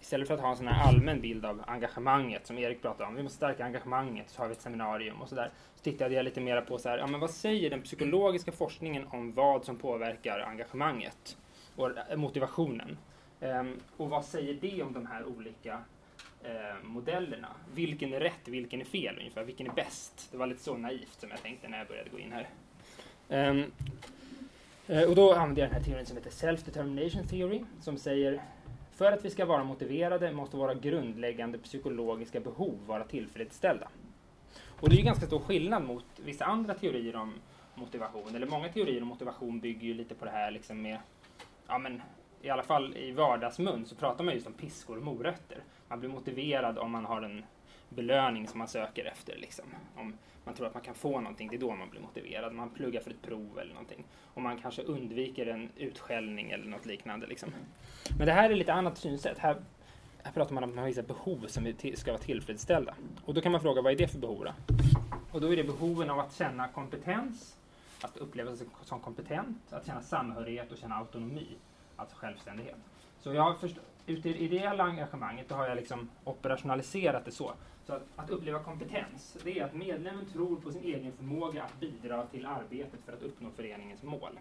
istället 0.00 0.28
för 0.28 0.34
att 0.34 0.40
ha 0.40 0.50
en 0.50 0.56
sån 0.56 0.68
här 0.68 0.88
allmän 0.88 1.20
bild 1.20 1.44
av 1.44 1.62
engagemanget 1.66 2.46
som 2.46 2.58
Erik 2.58 2.82
pratade 2.82 3.08
om, 3.08 3.14
vi 3.14 3.22
måste 3.22 3.36
stärka 3.36 3.64
engagemanget, 3.64 4.30
så 4.30 4.42
har 4.42 4.48
vi 4.48 4.52
ett 4.52 4.60
seminarium 4.60 5.22
och 5.22 5.28
sådär. 5.28 5.50
Så 5.74 5.82
tittade 5.82 6.14
jag 6.14 6.24
lite 6.24 6.40
mer 6.40 6.60
på 6.60 6.78
så 6.78 6.88
här, 6.88 6.98
ja 6.98 7.06
men 7.06 7.20
vad 7.20 7.30
säger 7.30 7.70
den 7.70 7.82
psykologiska 7.82 8.52
forskningen 8.52 9.06
om 9.10 9.32
vad 9.32 9.64
som 9.64 9.76
påverkar 9.76 10.40
engagemanget 10.40 11.36
och 11.76 11.98
eh, 12.10 12.16
motivationen? 12.16 12.98
Ehm, 13.40 13.80
och 13.96 14.10
vad 14.10 14.24
säger 14.24 14.54
det 14.54 14.82
om 14.82 14.92
de 14.92 15.06
här 15.06 15.24
olika 15.24 15.80
eh, 16.42 16.82
modellerna? 16.82 17.48
Vilken 17.74 18.14
är 18.14 18.20
rätt, 18.20 18.48
vilken 18.48 18.80
är 18.80 18.84
fel 18.84 19.18
ungefär, 19.18 19.44
vilken 19.44 19.66
är 19.66 19.72
bäst? 19.72 20.28
Det 20.30 20.36
var 20.36 20.46
lite 20.46 20.62
så 20.62 20.76
naivt 20.76 21.20
som 21.20 21.30
jag 21.30 21.42
tänkte 21.42 21.68
när 21.68 21.78
jag 21.78 21.86
började 21.86 22.10
gå 22.10 22.18
in 22.18 22.32
här. 22.32 22.48
Ehm, 23.28 23.72
eh, 24.86 25.08
och 25.08 25.14
då 25.14 25.34
använder 25.34 25.62
jag 25.62 25.70
den 25.70 25.78
här 25.78 25.84
teorin 25.84 26.06
som 26.06 26.16
heter 26.16 26.30
Self-Determination 26.30 27.26
Theory 27.26 27.64
som 27.80 27.98
säger 27.98 28.42
för 28.96 29.12
att 29.12 29.24
vi 29.24 29.30
ska 29.30 29.44
vara 29.44 29.64
motiverade 29.64 30.32
måste 30.32 30.56
våra 30.56 30.74
grundläggande 30.74 31.58
psykologiska 31.58 32.40
behov 32.40 32.78
vara 32.86 33.04
tillfredsställda. 33.04 33.88
Och 34.80 34.88
det 34.88 34.94
är 34.94 34.98
ju 34.98 35.04
ganska 35.04 35.26
stor 35.26 35.38
skillnad 35.38 35.84
mot 35.84 36.04
vissa 36.16 36.44
andra 36.44 36.74
teorier 36.74 37.16
om 37.16 37.34
motivation, 37.74 38.34
eller 38.36 38.46
många 38.46 38.68
teorier 38.68 39.02
om 39.02 39.08
motivation 39.08 39.60
bygger 39.60 39.86
ju 39.88 39.94
lite 39.94 40.14
på 40.14 40.24
det 40.24 40.30
här 40.30 40.50
liksom 40.50 40.82
med, 40.82 40.98
ja 41.68 41.78
men 41.78 42.02
i 42.42 42.50
alla 42.50 42.62
fall 42.62 42.96
i 42.96 43.12
vardagsmun 43.12 43.86
så 43.86 43.94
pratar 43.94 44.24
man 44.24 44.34
just 44.34 44.46
om 44.46 44.52
piskor 44.52 44.96
och 44.96 45.02
morötter. 45.02 45.58
Man 45.88 46.00
blir 46.00 46.10
motiverad 46.10 46.78
om 46.78 46.90
man 46.90 47.04
har 47.04 47.22
en 47.22 47.44
belöning 47.88 48.48
som 48.48 48.58
man 48.58 48.68
söker 48.68 49.04
efter. 49.04 49.36
Liksom. 49.36 49.64
Om 49.96 50.16
man 50.44 50.54
tror 50.54 50.66
att 50.66 50.74
man 50.74 50.82
kan 50.82 50.94
få 50.94 51.20
någonting, 51.20 51.48
det 51.48 51.56
är 51.56 51.60
då 51.60 51.74
man 51.74 51.90
blir 51.90 52.00
motiverad. 52.00 52.54
Man 52.54 52.70
pluggar 52.70 53.00
för 53.00 53.10
ett 53.10 53.22
prov 53.22 53.58
eller 53.58 53.72
någonting. 53.72 54.04
Och 54.34 54.42
man 54.42 54.58
kanske 54.58 54.82
undviker 54.82 55.46
en 55.46 55.68
utskällning 55.76 56.50
eller 56.50 56.66
något 56.66 56.86
liknande. 56.86 57.26
Liksom. 57.26 57.50
Men 58.18 58.26
det 58.26 58.32
här 58.32 58.50
är 58.50 58.54
lite 58.54 58.72
annat 58.72 58.98
synsätt. 58.98 59.38
Här, 59.38 59.56
här 60.22 60.32
pratar 60.32 60.54
man 60.54 60.64
om 60.64 60.70
att 60.70 60.74
man 60.74 60.82
har 60.82 60.88
vissa 60.88 61.02
behov 61.02 61.46
som 61.46 61.74
ska 61.94 62.12
vara 62.12 62.22
tillfredsställda. 62.22 62.94
Och 63.24 63.34
då 63.34 63.40
kan 63.40 63.52
man 63.52 63.60
fråga, 63.60 63.82
vad 63.82 63.92
är 63.92 63.96
det 63.96 64.08
för 64.08 64.18
behov 64.18 64.44
då? 64.44 64.52
Och 65.32 65.40
då 65.40 65.52
är 65.52 65.56
det 65.56 65.64
behoven 65.64 66.10
av 66.10 66.18
att 66.18 66.34
känna 66.34 66.68
kompetens, 66.68 67.56
att 68.04 68.16
uppleva 68.16 68.56
sig 68.56 68.66
som 68.82 69.00
kompetent, 69.00 69.72
att 69.72 69.86
känna 69.86 70.00
samhörighet 70.00 70.72
och 70.72 70.78
känna 70.78 70.94
autonomi, 70.94 71.46
alltså 71.96 72.16
självständighet. 72.16 72.76
Så 73.20 73.34
jag 73.34 73.42
har 73.42 73.54
först, 73.54 73.76
ute 74.06 74.28
i 74.28 74.32
det 74.32 74.38
ideella 74.38 74.84
engagemanget 74.84 75.48
då 75.48 75.54
har 75.54 75.68
jag 75.68 75.76
liksom 75.76 76.08
operationaliserat 76.24 77.24
det 77.24 77.32
så. 77.32 77.52
Så 77.86 77.92
att, 77.92 78.02
att, 78.16 78.30
uppleva 78.30 78.58
kompetens, 78.58 79.36
det 79.44 79.58
är 79.58 79.64
att 79.64 79.74
medlemmen 79.74 80.26
tror 80.32 80.56
på 80.56 80.72
sin 80.72 80.82
egen 80.82 81.12
förmåga 81.12 81.62
att 81.62 81.80
bidra 81.80 82.26
till 82.26 82.46
arbetet 82.46 83.00
för 83.04 83.12
att 83.12 83.22
uppnå 83.22 83.50
föreningens 83.50 84.02
mål. 84.02 84.38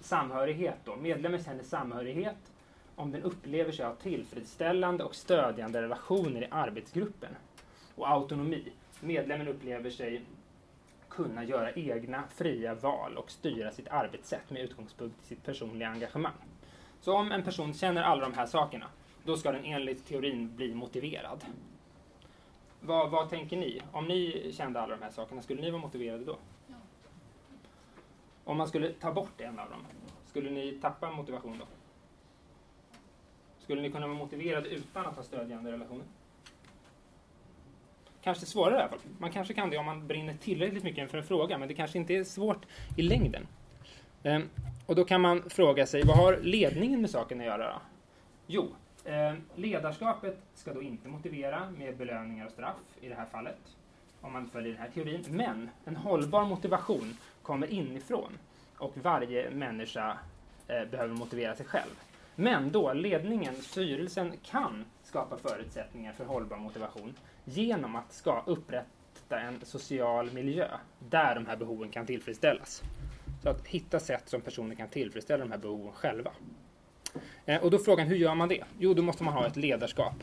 Samhörighet 0.00 0.76
då, 0.84 0.96
medlemmen 0.96 1.44
känner 1.44 1.62
samhörighet 1.62 2.52
om 2.96 3.12
den 3.12 3.22
upplever 3.22 3.72
sig 3.72 3.86
ha 3.86 3.94
tillfredsställande 3.94 5.04
och 5.04 5.14
stödjande 5.14 5.82
relationer 5.82 6.42
i 6.42 6.48
arbetsgruppen. 6.50 7.30
Och 7.94 8.10
autonomi, 8.10 8.72
medlemmen 9.00 9.48
upplever 9.48 9.90
sig 9.90 10.22
kunna 11.10 11.44
göra 11.44 11.72
egna 11.72 12.24
fria 12.28 12.74
val 12.74 13.16
och 13.16 13.30
styra 13.30 13.70
sitt 13.70 13.88
arbetssätt 13.88 14.50
med 14.50 14.62
utgångspunkt 14.62 15.22
i 15.22 15.26
sitt 15.26 15.44
personliga 15.44 15.88
engagemang. 15.88 16.32
Så 17.00 17.16
om 17.16 17.32
en 17.32 17.42
person 17.42 17.74
känner 17.74 18.02
alla 18.02 18.22
de 18.22 18.34
här 18.34 18.46
sakerna, 18.46 18.86
då 19.24 19.36
ska 19.36 19.52
den 19.52 19.64
enligt 19.64 20.06
teorin 20.06 20.56
bli 20.56 20.74
motiverad. 20.74 21.44
Vad, 22.80 23.10
vad 23.10 23.30
tänker 23.30 23.56
ni? 23.56 23.82
Om 23.92 24.08
ni 24.08 24.50
kände 24.52 24.80
alla 24.80 24.96
de 24.96 25.02
här 25.02 25.10
sakerna, 25.10 25.42
skulle 25.42 25.62
ni 25.62 25.70
vara 25.70 25.82
motiverade 25.82 26.24
då? 26.24 26.36
Ja. 26.66 26.74
Om 28.44 28.56
man 28.56 28.68
skulle 28.68 28.92
ta 28.92 29.12
bort 29.12 29.40
en 29.40 29.58
av 29.58 29.70
dem, 29.70 29.86
skulle 30.26 30.50
ni 30.50 30.72
tappa 30.72 31.10
motivation 31.10 31.58
då? 31.58 31.66
Skulle 33.58 33.82
ni 33.82 33.90
kunna 33.90 34.06
vara 34.06 34.18
motiverade 34.18 34.68
utan 34.68 35.06
att 35.06 35.16
ha 35.16 35.22
stödjande 35.22 35.72
relationer? 35.72 36.04
Kanske 38.22 38.46
svårare 38.46 38.74
i 38.74 38.78
alla 38.78 38.88
fall. 38.88 38.98
Man 39.18 39.32
kanske 39.32 39.54
kan 39.54 39.70
det 39.70 39.78
om 39.78 39.86
man 39.86 40.06
brinner 40.06 40.34
tillräckligt 40.34 40.84
mycket 40.84 41.10
för 41.10 41.18
en 41.18 41.24
fråga, 41.24 41.58
men 41.58 41.68
det 41.68 41.74
kanske 41.74 41.98
inte 41.98 42.14
är 42.14 42.24
svårt 42.24 42.66
i 42.96 43.02
längden. 43.02 43.46
Ehm, 44.22 44.48
och 44.86 44.96
då 44.96 45.04
kan 45.04 45.20
man 45.20 45.50
fråga 45.50 45.86
sig, 45.86 46.02
vad 46.04 46.16
har 46.16 46.36
ledningen 46.42 47.00
med 47.00 47.10
saken 47.10 47.40
att 47.40 47.46
göra? 47.46 47.72
Då? 47.72 47.80
Jo, 48.46 48.68
eh, 49.04 49.34
ledarskapet 49.54 50.38
ska 50.54 50.74
då 50.74 50.82
inte 50.82 51.08
motivera 51.08 51.70
med 51.70 51.96
belöningar 51.96 52.46
och 52.46 52.52
straff 52.52 52.76
i 53.00 53.08
det 53.08 53.14
här 53.14 53.26
fallet, 53.32 53.58
om 54.20 54.32
man 54.32 54.50
följer 54.50 54.72
den 54.72 54.82
här 54.82 54.90
teorin. 54.90 55.24
Men 55.30 55.70
en 55.84 55.96
hållbar 55.96 56.44
motivation 56.44 57.16
kommer 57.42 57.66
inifrån 57.66 58.38
och 58.76 58.92
varje 59.02 59.50
människa 59.50 60.18
eh, 60.68 60.84
behöver 60.90 61.14
motivera 61.14 61.56
sig 61.56 61.66
själv. 61.66 62.00
Men 62.34 62.72
då 62.72 62.92
ledningen, 62.92 63.54
styrelsen, 63.54 64.32
kan 64.42 64.84
skapa 65.02 65.36
förutsättningar 65.36 66.12
för 66.12 66.24
hållbar 66.24 66.56
motivation 66.56 67.14
genom 67.50 67.96
att 67.96 68.12
ska 68.12 68.42
upprätta 68.46 69.40
en 69.40 69.60
social 69.62 70.32
miljö 70.32 70.68
där 71.08 71.34
de 71.34 71.46
här 71.46 71.56
behoven 71.56 71.88
kan 71.88 72.06
tillfredsställas. 72.06 72.82
Så 73.42 73.48
att 73.48 73.66
hitta 73.66 74.00
sätt 74.00 74.28
som 74.28 74.40
personer 74.40 74.74
kan 74.74 74.88
tillfredsställa 74.88 75.44
de 75.44 75.50
här 75.50 75.58
behoven 75.58 75.92
själva. 75.92 76.30
Eh, 77.46 77.62
och 77.62 77.70
då 77.70 77.76
är 77.76 77.82
frågan, 77.82 78.06
hur 78.06 78.16
gör 78.16 78.34
man 78.34 78.48
det? 78.48 78.64
Jo, 78.78 78.94
då 78.94 79.02
måste 79.02 79.24
man 79.24 79.34
ha 79.34 79.46
ett 79.46 79.56
ledarskap 79.56 80.14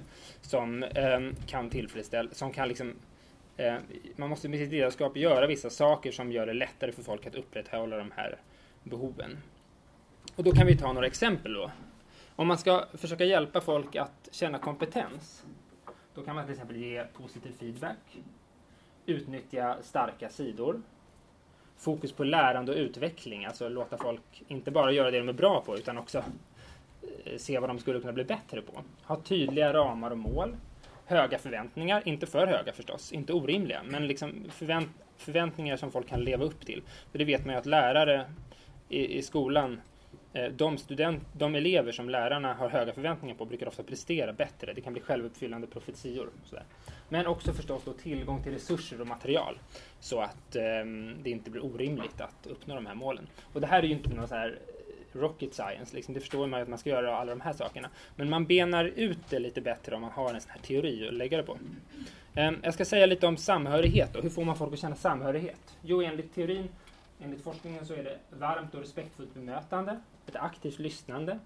som 0.42 0.84
eh, 0.84 1.20
kan 1.46 1.70
tillfredsställa, 1.70 2.30
som 2.32 2.52
kan 2.52 2.68
liksom 2.68 2.96
eh, 3.58 3.76
man 4.16 4.30
måste 4.30 4.50
med 4.50 4.60
sitt 4.60 4.72
ledarskap 4.72 5.18
göra 5.18 5.48
vissa 5.48 5.70
saker 5.70 6.12
som 6.12 6.32
gör 6.32 6.46
det 6.46 6.54
lättare 6.54 6.92
för 6.92 7.04
folk 7.04 7.28
att 7.28 7.36
upprätthålla 7.36 7.98
de 7.98 8.12
här 8.16 8.38
behoven. 8.84 9.38
Och 10.36 10.44
då 10.44 10.52
kan 10.52 10.68
vi 10.68 10.78
ta 10.78 10.94
några 10.94 11.08
exempel 11.08 11.54
då. 11.54 11.72
Om 12.36 12.48
man 12.48 12.58
ska 12.58 12.86
försöka 12.94 13.26
hjälpa 13.26 13.62
folk 13.62 13.96
att 13.96 14.30
känna 14.32 14.60
kompetens, 14.60 15.46
då 16.18 16.24
kan 16.24 16.36
man 16.36 16.46
till 16.46 16.54
exempel 16.54 16.76
ge 16.76 17.04
positiv 17.04 17.52
feedback, 17.60 18.18
utnyttja 19.06 19.78
starka 19.82 20.30
sidor, 20.30 20.82
fokus 21.78 22.12
på 22.12 22.24
lärande 22.24 22.72
och 22.72 22.78
utveckling, 22.78 23.46
alltså 23.46 23.70
låta 23.70 23.98
folk 23.98 24.44
inte 24.48 24.72
bara 24.72 24.92
göra 24.92 25.12
det 25.12 25.18
de 25.18 25.30
är 25.30 25.34
bra 25.34 25.62
på 25.62 25.78
utan 25.78 25.98
också 25.98 26.24
eh, 27.26 27.38
se 27.38 27.60
vad 27.60 27.70
de 27.70 27.80
skulle 27.80 28.00
kunna 28.00 28.14
bli 28.14 28.24
bättre 28.24 28.62
på. 28.62 28.84
Ha 29.04 29.22
tydliga 29.22 29.74
ramar 29.74 30.12
och 30.12 30.18
mål, 30.18 30.56
höga 31.06 31.40
förväntningar, 31.40 32.02
inte 32.06 32.26
för 32.26 32.48
höga 32.48 32.74
förstås, 32.74 33.12
inte 33.12 33.34
orimliga, 33.34 33.82
men 33.84 34.08
liksom 34.08 34.46
förvänt 34.52 34.90
förväntningar 35.18 35.78
som 35.78 35.92
folk 35.92 36.08
kan 36.08 36.24
leva 36.24 36.46
upp 36.46 36.66
till. 36.66 36.84
För 37.12 37.20
det 37.20 37.26
vet 37.26 37.46
man 37.46 37.54
ju 37.54 37.60
att 37.60 37.66
lärare 37.66 38.26
i, 38.90 39.18
i 39.18 39.22
skolan 39.22 39.82
Eh, 40.38 40.52
de, 40.52 40.78
student, 40.78 41.24
de 41.34 41.56
elever 41.56 41.92
som 41.92 42.10
lärarna 42.10 42.54
har 42.54 42.70
höga 42.70 42.94
förväntningar 42.94 43.36
på 43.36 43.46
brukar 43.46 43.68
ofta 43.68 43.84
prestera 43.84 44.34
bättre. 44.34 44.74
Det 44.74 44.82
kan 44.82 44.94
bli 44.94 45.02
självuppfyllande 45.02 45.68
profetior. 45.68 46.30
Men 47.10 47.28
också 47.28 47.54
förstås 47.54 47.84
då 47.86 47.94
tillgång 47.94 48.44
till 48.44 48.52
resurser 48.52 49.02
och 49.02 49.08
material 49.08 49.60
så 50.00 50.20
att 50.20 50.56
eh, 50.56 50.62
det 51.24 51.30
inte 51.30 51.50
blir 51.50 51.66
orimligt 51.66 52.22
att 52.22 52.48
uppnå 52.48 52.76
de 52.76 52.86
här 52.86 52.96
målen. 52.96 53.28
Och 53.54 53.62
det 53.62 53.68
här 53.68 53.84
är 53.84 53.88
ju 53.88 53.94
inte 53.94 54.10
någon 54.10 54.28
så 54.28 54.36
här 54.36 54.60
eh, 55.14 55.20
rocket 55.20 55.54
science. 55.54 55.96
Liksom, 55.96 56.14
det 56.14 56.20
förstår 56.20 56.48
man 56.48 56.60
ju 56.60 56.64
att 56.64 56.70
man 56.70 56.80
ska 56.80 56.90
göra 56.90 57.18
alla 57.18 57.32
de 57.32 57.42
här 57.42 57.54
sakerna. 57.54 57.90
Men 58.16 58.30
man 58.30 58.46
benar 58.46 58.86
ut 58.86 59.30
det 59.30 59.40
lite 59.40 59.62
bättre 59.62 59.96
om 59.96 60.02
man 60.02 60.12
har 60.12 60.34
en 60.34 60.42
sån 60.42 60.52
här 60.52 60.62
teori 60.62 61.08
att 61.08 61.14
lägga 61.14 61.38
det 61.38 61.44
på. 61.44 61.58
Eh, 62.36 62.52
jag 62.64 62.74
ska 62.74 62.86
säga 62.86 63.06
lite 63.06 63.28
om 63.28 63.38
samhörighet 63.38 64.16
och 64.16 64.24
hur 64.24 64.30
får 64.30 64.46
man 64.46 64.58
folk 64.58 64.74
att 64.74 64.80
känna 64.80 64.96
samhörighet? 64.96 65.78
Jo, 65.82 66.02
enligt 66.02 66.36
teorin, 66.36 66.70
enligt 67.20 67.42
forskningen 67.42 67.86
så 67.86 67.94
är 67.94 68.04
det 68.04 68.18
varmt 68.30 68.74
och 68.74 68.82
respektfullt 68.82 69.34
bemötande, 69.34 70.00
ett 70.28 70.36
aktivt 70.36 70.80
lyssnande, 70.80 71.40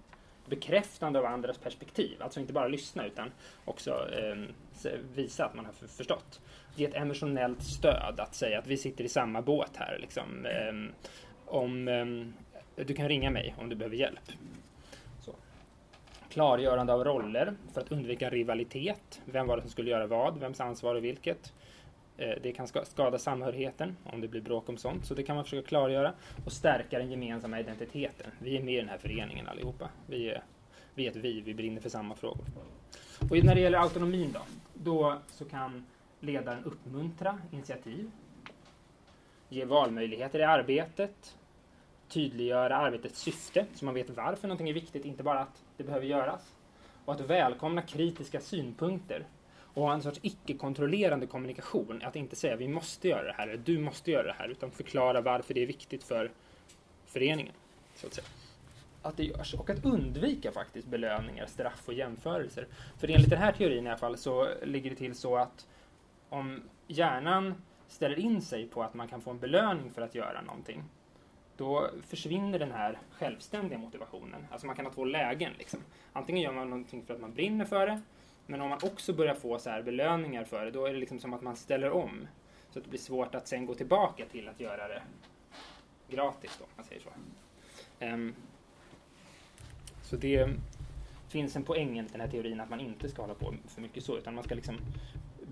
bekräftande 0.46 1.18
av 1.18 1.24
andras 1.24 1.58
perspektiv, 1.58 2.22
alltså 2.22 2.40
inte 2.40 2.52
bara 2.52 2.68
lyssna 2.68 3.06
utan 3.06 3.30
också 3.64 4.08
eh, 4.12 4.92
visa 5.14 5.44
att 5.44 5.54
man 5.54 5.64
har 5.64 5.72
förstått. 5.72 6.40
Ge 6.76 6.84
ett 6.84 6.94
emotionellt 6.94 7.62
stöd, 7.62 8.20
att 8.20 8.34
säga 8.34 8.58
att 8.58 8.66
vi 8.66 8.76
sitter 8.76 9.04
i 9.04 9.08
samma 9.08 9.42
båt 9.42 9.76
här. 9.76 9.98
Liksom. 10.00 10.46
eh, 10.46 10.94
om 11.46 11.88
ehm, 11.88 12.32
du 12.76 12.94
kan 12.94 13.08
ringa 13.08 13.30
mig 13.30 13.54
om 13.58 13.68
du 13.68 13.76
behöver 13.76 13.96
hjälp. 13.96 14.32
Så. 15.20 15.34
Klargörande 16.28 16.92
av 16.92 17.04
roller 17.04 17.54
för 17.72 17.80
att 17.80 17.92
undvika 17.92 18.30
rivalitet. 18.30 19.20
Vem 19.24 19.46
var 19.46 19.56
det 19.56 19.62
som 19.62 19.70
skulle 19.70 19.90
göra 19.90 20.06
vad? 20.06 20.38
Vems 20.38 20.60
ansvar 20.60 20.94
är 20.94 21.00
vilket? 21.00 21.52
Eh, 22.16 22.34
det 22.42 22.52
kan 22.52 22.66
skada 22.66 23.18
samhörigheten 23.18 23.96
om 24.04 24.20
det 24.20 24.28
blir 24.28 24.40
bråk 24.40 24.68
om 24.68 24.76
sånt, 24.76 25.06
så 25.06 25.14
det 25.14 25.22
kan 25.22 25.36
man 25.36 25.44
försöka 25.44 25.68
klargöra. 25.68 26.12
Och 26.44 26.52
stärka 26.52 26.98
den 26.98 27.10
gemensamma 27.10 27.60
identiteten. 27.60 28.30
Vi 28.38 28.56
är 28.56 28.62
med 28.62 28.74
i 28.74 28.76
den 28.76 28.88
här 28.88 28.98
föreningen 28.98 29.48
allihopa. 29.48 29.88
Vi 30.06 30.30
är, 30.30 30.42
vi 30.94 31.06
är 31.06 31.10
ett 31.10 31.16
vi, 31.16 31.40
vi 31.40 31.54
brinner 31.54 31.80
för 31.80 31.88
samma 31.88 32.14
frågor. 32.14 32.44
Och 33.30 33.44
när 33.44 33.54
det 33.54 33.60
gäller 33.60 33.78
autonomin 33.78 34.32
då, 34.32 34.40
då 34.74 35.18
så 35.28 35.44
kan 35.44 35.86
ledaren 36.20 36.64
uppmuntra 36.64 37.38
initiativ, 37.50 38.10
ge 39.48 39.64
valmöjligheter 39.64 40.38
i 40.38 40.44
arbetet, 40.44 41.36
tydliggöra 42.08 42.76
arbetets 42.76 43.20
syfte 43.20 43.66
så 43.74 43.84
man 43.84 43.94
vet 43.94 44.10
varför 44.10 44.48
någonting 44.48 44.68
är 44.68 44.72
viktigt, 44.72 45.04
inte 45.04 45.22
bara 45.22 45.40
att 45.40 45.64
det 45.76 45.84
behöver 45.84 46.06
göras. 46.06 46.54
Och 47.04 47.14
att 47.14 47.20
välkomna 47.20 47.82
kritiska 47.82 48.40
synpunkter 48.40 49.26
och 49.74 49.82
ha 49.82 49.92
en 49.92 50.02
sorts 50.02 50.18
icke-kontrollerande 50.22 51.26
kommunikation. 51.26 52.02
Att 52.04 52.16
inte 52.16 52.36
säga 52.36 52.56
vi 52.56 52.68
måste 52.68 53.08
göra 53.08 53.22
det 53.22 53.32
här 53.32 53.48
eller 53.48 53.62
du 53.64 53.78
måste 53.78 54.10
göra 54.10 54.26
det 54.26 54.36
här 54.38 54.48
utan 54.48 54.70
förklara 54.70 55.20
varför 55.20 55.54
det 55.54 55.62
är 55.62 55.66
viktigt 55.66 56.04
för 56.04 56.30
föreningen. 57.06 57.52
Så 57.94 58.06
att, 58.06 58.14
säga. 58.14 58.26
att 59.02 59.16
det 59.16 59.24
görs 59.24 59.54
och 59.54 59.70
att 59.70 59.84
undvika 59.84 60.52
faktiskt 60.52 60.88
belöningar, 60.88 61.46
straff 61.46 61.82
och 61.86 61.94
jämförelser. 61.94 62.66
För 62.98 63.08
enligt 63.08 63.30
den 63.30 63.38
här 63.38 63.52
teorin 63.52 63.86
i 63.86 63.88
alla 63.88 63.98
fall 63.98 64.16
så 64.16 64.48
ligger 64.62 64.90
det 64.90 64.96
till 64.96 65.14
så 65.14 65.36
att 65.36 65.66
om 66.28 66.62
hjärnan 66.86 67.54
ställer 67.88 68.18
in 68.18 68.42
sig 68.42 68.66
på 68.66 68.82
att 68.82 68.94
man 68.94 69.08
kan 69.08 69.20
få 69.20 69.30
en 69.30 69.38
belöning 69.38 69.90
för 69.90 70.02
att 70.02 70.14
göra 70.14 70.42
någonting 70.42 70.84
då 71.56 71.90
försvinner 72.06 72.58
den 72.58 72.72
här 72.72 72.98
självständiga 73.10 73.78
motivationen. 73.78 74.46
Alltså 74.50 74.66
man 74.66 74.76
kan 74.76 74.86
ha 74.86 74.92
två 74.92 75.04
lägen. 75.04 75.52
Liksom. 75.58 75.80
Antingen 76.12 76.42
gör 76.42 76.52
man 76.52 76.70
någonting 76.70 77.02
för 77.06 77.14
att 77.14 77.20
man 77.20 77.34
brinner 77.34 77.64
för 77.64 77.86
det, 77.86 78.00
men 78.46 78.60
om 78.60 78.68
man 78.70 78.78
också 78.82 79.12
börjar 79.12 79.34
få 79.34 79.58
så 79.58 79.70
här 79.70 79.82
belöningar 79.82 80.44
för 80.44 80.64
det, 80.64 80.70
då 80.70 80.86
är 80.86 80.92
det 80.92 80.98
liksom 80.98 81.20
som 81.20 81.34
att 81.34 81.42
man 81.42 81.56
ställer 81.56 81.90
om. 81.90 82.28
Så 82.70 82.78
att 82.78 82.84
det 82.84 82.90
blir 82.90 83.00
svårt 83.00 83.34
att 83.34 83.48
sen 83.48 83.66
gå 83.66 83.74
tillbaka 83.74 84.24
till 84.26 84.48
att 84.48 84.60
göra 84.60 84.88
det 84.88 85.02
gratis, 86.08 86.56
då, 86.58 86.64
om 86.64 86.70
man 86.76 86.84
säger 86.84 87.02
så. 87.02 87.10
Um, 88.06 88.34
så 90.02 90.16
det 90.16 90.48
finns 91.28 91.56
en 91.56 91.64
poäng 91.64 91.98
i 91.98 92.02
den 92.02 92.20
här 92.20 92.28
teorin 92.28 92.60
att 92.60 92.70
man 92.70 92.80
inte 92.80 93.08
ska 93.08 93.22
hålla 93.22 93.34
på 93.34 93.54
för 93.68 93.80
mycket 93.80 94.04
så, 94.04 94.18
utan 94.18 94.34
man 94.34 94.44
ska 94.44 94.54
liksom 94.54 94.78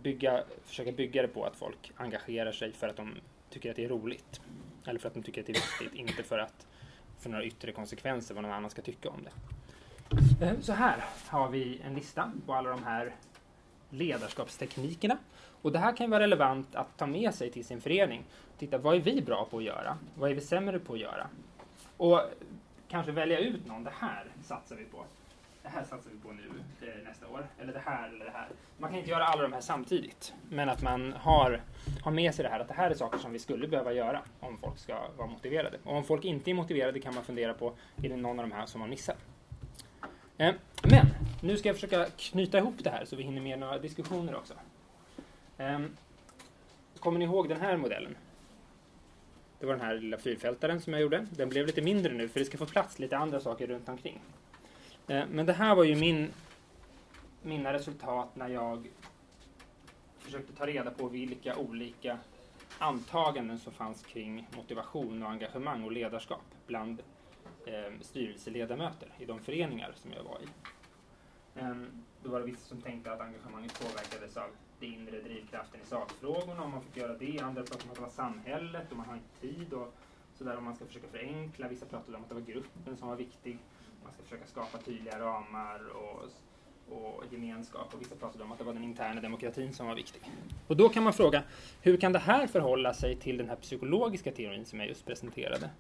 bygga, 0.03 0.45
försöka 0.65 0.93
bygga 0.93 1.23
det 1.23 1.29
på 1.29 1.45
att 1.45 1.57
folk 1.57 1.93
engagerar 1.97 2.53
sig 2.53 2.73
för 2.73 2.89
att 2.89 2.97
de 2.97 3.15
tycker 3.51 3.71
att 3.71 3.77
det 3.77 3.85
är 3.85 3.89
roligt. 3.89 4.41
Eller 4.87 5.01
för 5.01 5.09
att 5.09 5.15
de 5.15 5.23
tycker 5.23 5.41
att 5.41 5.47
det 5.47 5.53
är 5.53 5.81
viktigt, 5.81 6.01
inte 6.01 6.23
för 6.23 6.39
att 6.39 6.67
för 7.19 7.31
några 7.31 7.45
yttre 7.45 7.73
konsekvenser 7.73 8.35
vad 8.35 8.43
någon 8.43 8.53
annan 8.53 8.71
ska 8.71 8.83
tycka 8.83 9.11
om 9.11 9.23
det. 9.25 9.31
Eh, 10.41 10.61
så 10.61 10.73
här 10.73 11.05
har 11.29 11.49
vi 11.49 11.81
en 11.85 11.95
lista 11.95 12.33
på 12.47 12.55
alla 12.55 12.71
de 12.71 12.85
här 12.85 13.15
ledarskapsteknikerna. 13.91 15.19
Och 15.63 15.73
det 15.73 15.79
här 15.79 15.97
kan 15.97 16.11
vara 16.11 16.23
relevant 16.23 16.75
att 16.75 16.97
ta 16.97 17.07
med 17.07 17.35
sig 17.35 17.51
till 17.51 17.65
sin 17.65 17.81
förening. 17.81 18.25
Titta, 18.59 18.79
vad 18.79 18.97
är 18.97 19.01
vi 19.01 19.23
bra 19.23 19.47
på 19.51 19.59
att 19.59 19.65
göra? 19.65 19.99
Vad 20.15 20.31
är 20.31 20.35
vi 20.35 20.41
sämre 20.41 20.79
på 20.79 20.93
att 20.93 20.99
göra? 20.99 21.27
Och 21.97 22.21
kanske 22.89 23.13
välja 23.13 23.39
ut 23.39 23.67
någon. 23.67 23.85
Det 23.85 23.93
här 23.99 24.25
satsar 24.43 24.77
vi 24.77 24.85
på 24.85 25.05
det 25.63 25.69
här 25.69 25.85
satsar 25.85 26.11
vi 26.11 26.19
på 26.19 26.33
nu 26.33 26.49
eh, 26.89 27.05
nästa 27.05 27.29
år, 27.29 27.47
eller 27.61 27.73
det 27.73 27.83
här 27.85 28.09
eller 28.09 28.25
det 28.25 28.31
här. 28.31 28.49
Man 28.79 28.91
kan 28.91 28.99
inte 28.99 29.11
göra 29.11 29.25
alla 29.25 29.43
de 29.43 29.53
här 29.53 29.61
samtidigt, 29.61 30.35
men 30.49 30.69
att 30.69 30.83
man 30.83 31.13
har, 31.13 31.61
har 32.03 32.13
med 32.13 32.35
sig 32.35 32.43
det 32.43 32.49
här 32.49 32.61
att 32.61 32.69
det 32.69 32.75
här 32.75 32.91
är 32.91 32.95
saker 32.95 33.19
som 33.19 33.33
vi 33.33 33.39
skulle 33.39 33.69
behöva 33.69 33.93
göra 33.93 34.23
om 34.41 34.59
folk 34.59 34.79
ska 34.79 35.09
vara 35.17 35.29
motiverade. 35.29 35.79
Och 35.85 35.97
om 35.97 36.05
folk 36.05 36.25
inte 36.25 36.51
är 36.51 36.55
motiverade 36.55 37.01
kan 37.01 37.15
man 37.15 37.25
fundera 37.25 37.55
på, 37.55 37.73
är 38.03 38.09
det 38.09 38.17
någon 38.17 38.41
av 38.41 38.49
de 38.49 38.53
här 38.53 38.67
som 38.67 38.81
man 38.81 38.91
missat? 38.91 39.19
Eh, 40.41 40.55
men 40.83 41.07
nu 41.41 41.57
ska 41.57 41.69
jag 41.69 41.77
försöka 41.77 42.07
knyta 42.17 42.59
ihop 42.59 42.75
det 42.79 42.91
här 42.91 43.05
så 43.05 43.17
vi 43.17 43.23
hinner 43.23 43.41
med 43.41 43.59
några 43.59 43.79
diskussioner 43.79 44.35
också. 44.37 44.55
Ehm, 45.59 45.97
kommer 46.99 47.19
ni 47.19 47.25
ihåg 47.25 47.49
den 47.49 47.61
här 47.61 47.77
modellen? 47.77 48.17
Det 49.59 49.67
var 49.67 49.73
den 49.73 49.85
här 49.85 49.95
lilla 49.95 50.19
fyrfältaren 50.19 50.81
som 50.81 50.93
jag 50.93 51.03
gjorde. 51.03 51.27
Den 51.31 51.49
blev 51.49 51.67
lite 51.67 51.83
mindre 51.83 52.13
nu 52.13 52.29
för 52.29 52.41
det 52.41 52.47
ska 52.47 52.59
få 52.59 52.67
plats 52.67 52.99
lite 52.99 53.19
andra 53.19 53.41
saker 53.41 53.67
runt 53.67 53.89
omkring. 53.89 54.21
Eh, 55.09 55.25
men 55.31 55.47
det 55.47 55.53
här 55.53 55.75
var 55.75 55.85
ju 55.85 55.97
min, 55.97 56.31
mina 57.43 57.73
resultat 57.73 58.37
när 58.37 58.49
jag 58.49 58.89
försökte 60.19 60.53
ta 60.53 60.67
reda 60.67 60.91
på 60.91 61.09
vilka 61.09 61.57
olika 61.57 62.19
antaganden 62.79 63.59
som 63.59 63.73
fanns 63.73 64.03
kring 64.03 64.49
motivation 64.57 65.23
och 65.23 65.31
engagemang 65.31 65.85
och 65.85 65.93
ledarskap 65.93 66.45
bland 66.67 67.03
Ehm, 67.71 68.03
styrelseledamöter 68.03 69.09
i 69.19 69.25
de 69.25 69.41
föreningar 69.41 69.93
som 69.95 70.13
jag 70.13 70.23
var 70.23 70.39
i. 70.41 70.49
Ehm, 71.61 72.05
då 72.23 72.31
var 72.31 72.41
det 72.41 72.47
vissa 72.47 72.69
som 72.69 72.81
tänkte 72.81 73.13
att 73.13 73.21
engagemanget 73.21 73.81
påverkades 73.81 74.37
av 74.37 74.51
den 74.81 74.95
inre 74.95 75.21
drivkraften 75.21 75.81
i 75.81 75.87
sakfrågorna, 75.87 76.63
om 76.63 76.71
man 76.71 76.83
fick 76.83 76.97
göra 76.97 77.15
det. 77.15 77.41
Andra 77.41 77.63
pratade 77.63 77.85
om 77.85 77.91
att 77.91 77.97
det 77.97 78.03
var 78.03 78.09
samhället 78.09 78.91
och 78.91 78.97
man 78.97 79.07
har 79.07 79.15
inte 79.15 79.41
tid 79.41 79.73
och 79.73 79.95
sådär 80.35 80.57
om 80.57 80.65
man 80.65 80.77
ska 80.77 80.85
försöka 80.85 81.09
förenkla. 81.09 81.69
Vissa 81.69 81.87
pratade 81.87 82.17
om 82.17 82.23
att 82.23 82.29
det 82.29 82.35
var 82.35 82.43
gruppen 82.43 82.97
som 82.97 83.09
var 83.09 83.17
viktig 83.17 83.59
man 84.05 84.13
ska 84.13 84.23
försöka 84.23 84.47
skapa 84.47 84.79
tydliga 84.79 85.19
ramar 85.19 85.81
och, 85.89 86.23
och 86.97 87.25
gemenskap. 87.31 87.95
Och 87.95 88.01
vissa 88.01 88.17
pratade 88.17 88.45
om 88.45 88.53
att 88.53 88.59
det 88.59 88.65
var 88.65 88.73
den 88.73 88.85
interna 88.85 89.21
demokratin 89.21 89.73
som 89.73 89.87
var 89.87 89.95
viktig. 89.95 90.23
Och 90.67 90.77
då 90.77 90.89
kan 90.89 91.03
man 91.03 91.13
fråga, 91.13 91.43
hur 91.81 91.97
kan 91.97 92.13
det 92.13 92.19
här 92.19 92.47
förhålla 92.47 92.95
sig 92.95 93.17
till 93.17 93.37
den 93.37 93.49
här 93.49 93.57
psykologiska 93.57 94.33
teorin 94.33 94.65
som 94.65 94.81
jag 94.81 94.89
just 94.89 95.07
presenterade? 95.07 95.71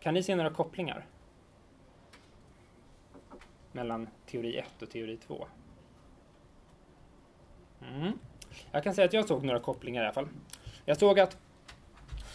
Kan 0.00 0.14
ni 0.14 0.22
se 0.22 0.36
några 0.36 0.50
kopplingar? 0.50 1.06
Mellan 3.76 4.08
teori 4.26 4.58
1 4.58 4.82
och 4.82 4.90
teori 4.90 5.16
2? 5.16 5.46
Mm. 7.80 8.12
Jag 8.70 8.84
kan 8.84 8.94
säga 8.94 9.06
att 9.06 9.12
jag 9.12 9.28
såg 9.28 9.44
några 9.44 9.60
kopplingar 9.60 10.02
i 10.02 10.04
alla 10.04 10.14
fall. 10.14 10.28
Jag 10.84 10.96
såg 10.96 11.20
att 11.20 11.38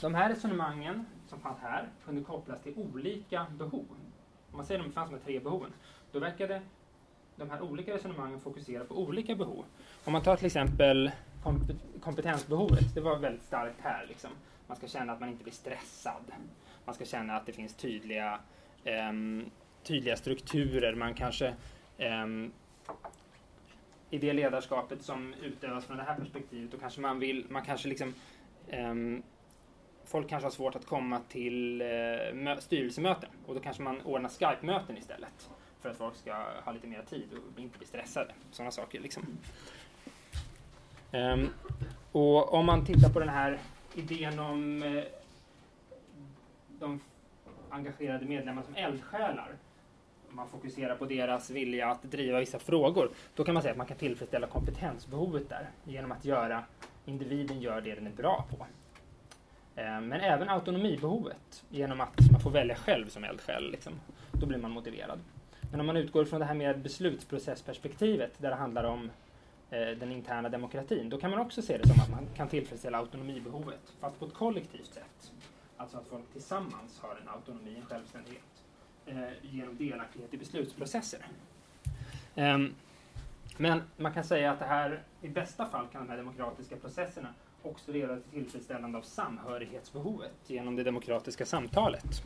de 0.02 0.16
här 0.16 0.30
resonemangen 0.30 1.06
som 1.28 1.40
fanns 1.40 1.60
här 1.60 1.90
kunde 2.06 2.24
kopplas 2.24 2.62
till 2.62 2.74
olika 2.78 3.46
behov 3.50 3.86
om 4.52 4.58
man 4.58 4.66
säger 4.66 4.80
att 4.80 4.86
det 4.86 4.92
fanns 4.92 5.10
de 5.10 5.16
här 5.16 5.24
tre 5.24 5.40
behoven, 5.40 5.74
då 6.12 6.20
verkade 6.20 6.62
de 7.36 7.50
här 7.50 7.62
olika 7.62 7.94
resonemangen 7.94 8.40
fokusera 8.40 8.86
på 8.86 9.00
olika 9.00 9.36
behov. 9.36 9.66
Om 10.06 10.14
man 10.14 10.22
tar 10.22 10.36
till 10.36 10.46
exempel 10.46 11.12
kompetensbehovet, 12.02 12.96
det 12.96 13.02
var 13.02 13.18
väldigt 13.18 13.44
starkt 13.44 13.82
här. 13.82 14.06
Liksom. 14.08 14.30
Man 14.68 14.78
ska 14.78 14.88
känna 14.88 15.14
att 15.14 15.20
man 15.20 15.30
inte 15.30 15.44
blir 15.44 15.54
stressad. 15.54 16.32
Man 16.86 16.96
ska 16.96 17.06
känna 17.06 17.36
att 17.36 17.46
det 17.46 17.54
finns 17.54 17.76
tydliga, 17.76 18.40
um, 19.10 19.50
tydliga 19.84 20.16
strukturer. 20.16 20.96
Man 20.96 21.14
kanske 21.14 21.54
ehm, 21.98 22.52
i 24.10 24.18
det 24.18 24.34
ledarskapet 24.34 25.02
som 25.02 25.34
utövas 25.44 25.86
från 25.86 25.98
det 25.98 26.04
här 26.04 26.16
perspektivet, 26.16 26.72
då 26.72 26.78
kanske 26.78 27.02
man 27.02 27.20
vill, 27.20 27.46
man 27.50 27.66
kanske 27.66 27.88
liksom 27.88 28.14
ehm, 28.70 29.24
folk 30.06 30.30
kanske 30.30 30.46
har 30.46 30.52
svårt 30.52 30.76
att 30.76 30.86
komma 30.86 31.20
till 31.30 31.82
eh, 31.82 32.58
styrelsemöten 32.60 33.30
och 33.46 33.56
då 33.56 33.62
kanske 33.62 33.84
man 33.84 34.02
ordnar 34.02 34.30
Skype-möten 34.30 34.98
istället 34.98 35.50
för 35.82 35.90
att 35.90 35.98
folk 35.98 36.16
ska 36.16 36.34
ha 36.66 36.72
lite 36.72 36.88
mer 36.88 37.02
tid 37.10 37.30
och 37.34 37.60
inte 37.60 37.78
bli 37.78 37.88
stressade. 37.88 38.34
Sådana 38.52 38.72
saker 38.72 39.00
liksom. 39.00 39.24
Um, 41.12 41.50
och 42.12 42.54
om 42.54 42.66
man 42.66 42.86
tittar 42.86 43.10
på 43.10 43.20
den 43.20 43.30
här 43.30 43.60
idén 43.96 44.40
om 44.40 44.84
eh, 44.84 45.04
de 46.80 47.00
engagerade 47.70 48.26
medlemmarna 48.26 48.64
som 48.64 48.76
eldsjälar 48.76 49.56
man 50.34 50.50
fokuserar 50.50 50.96
på 50.96 51.06
deras 51.06 51.50
vilja 51.50 51.88
att 51.88 52.04
driva 52.04 52.40
vissa 52.40 52.60
frågor, 52.60 53.12
då 53.36 53.44
kan 53.44 53.54
man 53.54 53.64
säga 53.64 53.72
att 53.72 53.78
man 53.78 53.88
kan 53.88 53.98
tillfredsställa 53.98 54.48
kompetensbehovet 54.48 55.50
där 55.50 55.70
genom 55.84 56.12
att 56.12 56.26
göra 56.26 56.64
individen 57.06 57.62
gör 57.62 57.82
det 57.82 57.96
den 57.96 58.08
är 58.08 58.12
bra 58.12 58.46
på. 58.50 58.66
Eh, 59.76 60.02
men 60.02 60.14
även 60.14 60.50
autonomibehovet 60.50 61.64
genom 61.70 62.02
att 62.02 62.32
man 62.32 62.42
får 62.42 62.52
välja 62.52 62.76
själv 62.76 63.10
som 63.10 63.24
eldsjäl. 63.24 63.72
Liksom. 63.72 63.94
Då 64.32 64.46
blir 64.46 64.58
man 64.58 64.72
motiverad. 64.72 65.20
Men 65.72 65.80
om 65.80 65.86
man 65.86 65.98
utgår 65.98 66.26
från 66.26 66.40
det 66.40 66.46
här 66.46 66.54
med 66.54 66.80
beslutsprocessperspektivet 66.80 68.34
där 68.38 68.50
det 68.50 68.56
handlar 68.56 68.84
om 68.84 69.12
eh, 69.70 69.88
den 69.88 70.12
interna 70.12 70.50
demokratin, 70.50 71.10
då 71.10 71.18
kan 71.18 71.32
man 71.32 71.40
också 71.40 71.62
se 71.62 71.78
det 71.78 71.88
som 71.88 72.02
att 72.02 72.10
man 72.10 72.28
kan 72.36 72.48
tillfredsställa 72.48 72.98
autonomibehovet, 72.98 73.94
fast 74.00 74.20
på 74.20 74.26
ett 74.26 74.34
kollektivt 74.34 74.94
sätt. 74.94 75.32
Alltså 75.78 75.98
att 75.98 76.08
folk 76.08 76.32
tillsammans 76.34 77.00
har 77.00 77.16
en 77.22 77.30
autonomi, 77.30 77.76
en 77.76 77.86
självständighet 77.86 78.51
eh, 79.06 79.16
genom 79.42 79.78
delaktighet 79.78 80.34
i 80.34 80.38
beslutsprocesser. 80.38 81.26
Um, 82.36 82.76
men 83.58 83.82
man 83.98 84.14
kan 84.14 84.24
säga 84.24 84.52
att 84.52 84.60
det 84.60 84.66
här, 84.66 85.04
i 85.22 85.28
bästa 85.28 85.66
fall 85.66 85.88
kan 85.92 86.02
de 86.02 86.10
här 86.10 86.18
demokratiska 86.18 86.76
processerna 86.76 87.34
också 87.64 87.92
leda 87.92 88.16
till 88.16 88.32
tillfredsställande 88.32 88.98
av 88.98 89.02
samhörighetsbehovet 89.02 90.34
genom 90.48 90.76
det 90.76 90.84
demokratiska 90.84 91.46
samtalet. 91.46 92.24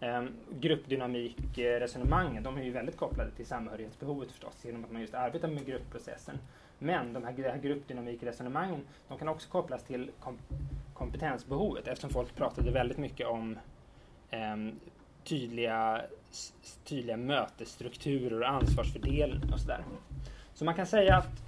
Ehm, 0.00 0.26
um, 0.26 0.32
gruppdynamikresonemangen, 0.60 2.36
eh, 2.36 2.42
de 2.42 2.58
är 2.58 2.62
ju 2.62 2.70
väldigt 2.70 2.96
kopplade 2.96 3.30
till 3.30 3.46
samhörighetsbehovet 3.46 4.30
förstås, 4.30 4.64
genom 4.64 4.84
att 4.84 4.92
man 4.92 5.00
just 5.00 5.14
arbetar 5.14 5.48
med 5.48 5.66
gruppprocessen. 5.66 6.38
Men 6.78 7.12
de 7.12 7.24
här, 7.24 7.32
de 7.32 7.42
här 7.42 7.58
gruppdynamikresonemangen, 7.58 8.80
de 9.08 9.18
kan 9.18 9.28
också 9.28 9.50
kopplas 9.50 9.84
till 9.84 10.10
kom 10.20 10.38
kompetensbehovet 10.94 11.88
eftersom 11.88 12.10
folk 12.10 12.34
pratade 12.34 12.70
väldigt 12.70 12.98
mycket 12.98 13.26
om 13.26 13.58
um, 14.32 14.80
tydliga, 15.28 16.02
tydliga 16.84 17.16
mötesstrukturer 17.16 18.40
och 18.40 18.48
ansvarsfördelning 18.48 19.52
och 19.52 19.60
sådär. 19.60 19.84
Så 20.54 20.64
man 20.64 20.74
kan 20.74 20.86
säga 20.86 21.16
att 21.16 21.42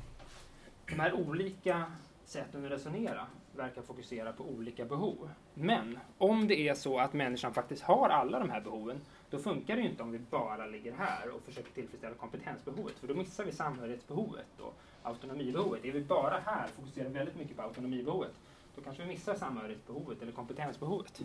de 0.88 1.00
här 1.00 1.12
olika 1.12 1.84
sätten 2.24 2.64
att 2.64 2.70
resonera 2.70 3.26
verkar 3.56 3.82
fokusera 3.82 4.32
på 4.32 4.44
olika 4.44 4.84
behov. 4.84 5.28
Men 5.54 5.98
om 6.18 6.48
det 6.48 6.68
är 6.68 6.74
så 6.74 6.98
att 6.98 7.12
människan 7.12 7.54
faktiskt 7.54 7.82
har 7.82 8.08
alla 8.08 8.38
de 8.38 8.50
här 8.50 8.60
behoven, 8.60 9.00
då 9.30 9.38
funkar 9.38 9.76
det 9.76 9.82
ju 9.82 9.88
inte 9.88 10.02
om 10.02 10.12
vi 10.12 10.18
bara 10.18 10.66
ligger 10.66 10.92
här 10.92 11.30
och 11.30 11.42
försöker 11.42 11.70
tillfredsställa 11.70 12.14
kompetensbehovet, 12.14 12.98
för 12.98 13.08
då 13.08 13.14
missar 13.14 13.44
vi 13.44 13.52
samhörighetsbehovet 13.52 14.60
och 14.60 14.74
autonomibehovet. 15.02 15.84
Är 15.84 15.92
vi 15.92 16.00
bara 16.00 16.40
här 16.44 16.64
och 16.64 16.70
fokuserar 16.70 17.08
väldigt 17.08 17.36
mycket 17.36 17.56
på 17.56 17.62
autonomibehovet, 17.62 18.32
då 18.76 18.82
kanske 18.82 19.02
vi 19.02 19.08
missar 19.08 19.34
samhörighetsbehovet 19.34 20.22
eller 20.22 20.32
kompetensbehovet. 20.32 21.22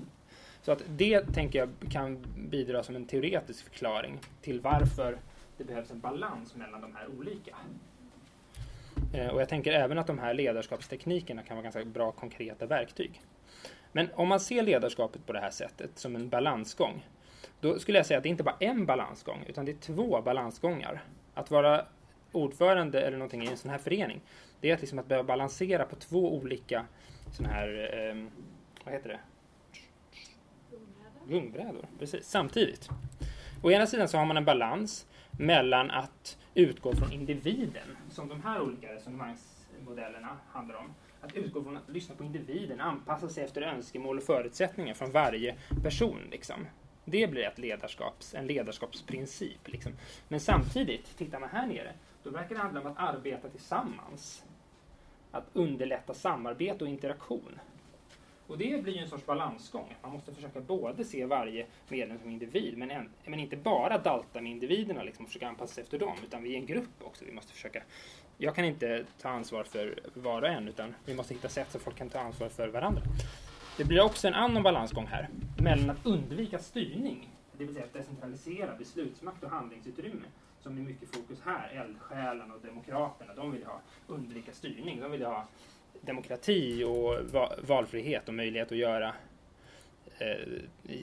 Så 0.66 0.72
att 0.72 0.84
det 0.88 1.22
tänker 1.22 1.60
jag 1.60 1.70
kan 1.92 2.18
bidra 2.38 2.84
som 2.84 2.96
en 2.96 3.06
teoretisk 3.06 3.64
förklaring 3.64 4.20
till 4.42 4.62
varför 4.62 5.18
det 5.58 5.64
behövs 5.64 5.92
en 5.92 6.00
balans 6.00 6.56
mellan 6.56 6.82
de 6.82 6.96
här 6.96 7.08
olika. 7.20 7.56
Eh, 9.14 9.28
och 9.28 9.42
jag 9.42 9.50
tänker 9.50 9.72
även 9.72 9.98
att 9.98 10.08
de 10.08 10.20
här 10.20 10.34
ledarskapsteknikerna 10.34 11.44
kan 11.44 11.58
vara 11.58 11.64
ganska 11.64 11.86
bra 11.86 12.12
konkreta 12.12 12.66
verktyg. 12.66 13.22
Men 13.92 14.10
om 14.16 14.28
man 14.28 14.40
ser 14.40 14.64
ledarskapet 14.64 15.26
på 15.26 15.34
det 15.34 15.40
här 15.40 15.52
sättet, 15.52 16.00
som 16.00 16.16
en 16.16 16.30
balansgång, 16.30 17.08
då 17.62 17.80
skulle 17.80 18.00
jag 18.00 18.06
säga 18.06 18.18
att 18.18 18.24
det 18.24 18.30
inte 18.30 18.44
bara 18.44 18.58
är 18.60 18.70
en 18.70 18.86
balansgång, 18.86 19.46
utan 19.48 19.66
det 19.66 19.72
är 19.72 19.94
två 19.94 20.22
balansgångar. 20.22 21.04
Att 21.34 21.52
vara 21.52 21.86
ordförande 22.32 23.02
eller 23.02 23.18
någonting 23.18 23.44
i 23.44 23.48
en 23.48 23.58
sån 23.58 23.72
här 23.72 23.78
förening, 23.78 24.22
det 24.62 24.70
är 24.70 24.74
att, 24.74 24.82
liksom 24.82 25.00
att 25.00 25.08
behöva 25.08 25.28
balansera 25.28 25.86
på 25.86 25.96
två 25.96 26.36
olika 26.36 26.86
såna 27.32 27.50
här, 27.50 27.90
eh, 27.94 28.26
vad 28.84 28.94
heter 28.94 29.10
det? 29.10 29.20
Gungbrädor. 31.28 31.86
Precis, 32.00 32.28
samtidigt. 32.28 32.90
Å 33.64 33.72
ena 33.72 33.88
sidan 33.88 34.08
så 34.08 34.18
har 34.18 34.26
man 34.26 34.38
en 34.38 34.46
balans 34.46 35.08
mellan 35.32 35.92
att 35.92 36.38
utgå 36.54 36.96
från 36.96 37.12
individen, 37.12 37.98
som 38.10 38.28
de 38.28 38.44
här 38.44 38.62
olika 38.62 38.94
resonemangsmodellerna 38.94 40.38
handlar 40.52 40.76
om. 40.76 40.94
Att 41.22 41.36
utgå 41.36 41.64
från 41.64 41.78
att 41.78 41.90
lyssna 41.90 42.16
på 42.16 42.24
individen, 42.24 42.80
anpassa 42.80 43.30
sig 43.30 43.44
efter 43.44 43.62
önskemål 43.62 44.18
och 44.18 44.24
förutsättningar 44.24 44.94
från 44.94 45.12
varje 45.12 45.56
person. 45.84 46.20
Liksom. 46.32 46.68
Det 47.06 47.28
blir 47.28 47.44
ett 47.44 47.58
ledarskaps, 47.58 48.34
en 48.34 48.48
ledarskapsprincip. 48.48 49.68
Liksom. 49.68 49.92
Men 50.28 50.40
samtidigt, 50.40 51.18
tittar 51.18 51.40
man 51.40 51.50
här 51.50 51.68
nere, 51.68 51.94
då 52.24 52.30
verkar 52.30 52.56
det 52.56 52.62
handla 52.62 52.82
om 52.82 52.88
att 52.88 52.98
arbeta 52.98 53.50
tillsammans. 53.50 54.44
Att 55.32 55.46
underlätta 55.54 56.14
samarbete 56.14 56.84
och 56.84 56.90
interaktion. 56.90 57.60
Och 58.48 58.58
det 58.58 58.84
blir 58.84 58.94
ju 58.94 59.00
en 59.00 59.10
sorts 59.10 59.26
balansgång. 59.26 59.96
Man 60.02 60.12
måste 60.12 60.34
försöka 60.34 60.62
både 60.62 61.04
se 61.04 61.26
varje 61.26 61.66
medlem 61.88 62.20
som 62.20 62.30
individ, 62.30 62.78
men, 62.78 62.92
en, 62.92 63.10
men 63.26 63.40
inte 63.40 63.58
bara 63.58 63.98
dalta 63.98 64.42
med 64.42 64.52
individerna 64.52 65.04
liksom, 65.04 65.26
och 65.26 65.30
försöka 65.30 65.48
anpassa 65.48 65.74
sig 65.74 65.84
efter 65.84 66.00
dem, 66.00 66.18
utan 66.24 66.44
vi 66.44 66.54
är 66.54 66.60
en 66.60 66.66
grupp 66.66 67.04
också. 67.04 67.26
Vi 67.26 67.32
måste 67.32 67.54
försöka 67.54 67.84
jag 68.38 68.56
kan 68.56 68.66
inte 68.66 69.06
ta 69.22 69.30
ansvar 69.30 69.64
för 69.64 70.00
var 70.14 70.42
och 70.42 70.48
en, 70.48 70.68
utan 70.68 70.96
vi 71.06 71.16
måste 71.16 71.34
hitta 71.34 71.50
sätt 71.50 71.72
så 71.72 71.80
folk 71.80 71.98
kan 71.98 72.10
ta 72.10 72.20
ansvar 72.20 72.50
för 72.50 72.68
varandra. 72.68 73.02
Det 73.78 73.86
blir 73.86 74.02
också 74.02 74.28
en 74.28 74.34
annan 74.34 74.64
balansgång 74.64 75.08
här, 75.08 75.30
mellan 75.58 75.90
att 75.90 76.06
undvika 76.06 76.60
styrning, 76.60 77.30
det 77.58 77.66
vill 77.66 77.74
säga 77.74 77.86
att 77.86 77.94
decentralisera 77.94 78.76
beslutsmakt 78.76 79.44
och 79.44 79.50
handlingsutrymme, 79.50 80.26
som 80.60 80.78
är 80.78 80.82
mycket 80.82 81.16
fokus 81.16 81.40
här, 81.46 81.70
eldsjälarna 81.70 82.54
och 82.54 82.62
demokraterna, 82.62 83.34
de 83.34 83.52
vill 83.52 83.66
ha 83.66 83.82
undvika 84.08 84.54
styrning, 84.54 85.02
de 85.02 85.12
vill 85.12 85.26
ha 85.26 85.48
demokrati 86.06 86.84
och 86.84 87.18
valfrihet 87.68 88.28
och 88.28 88.34
möjlighet 88.34 88.72
att 88.72 88.78
göra 88.78 89.14
eh, 90.18 90.48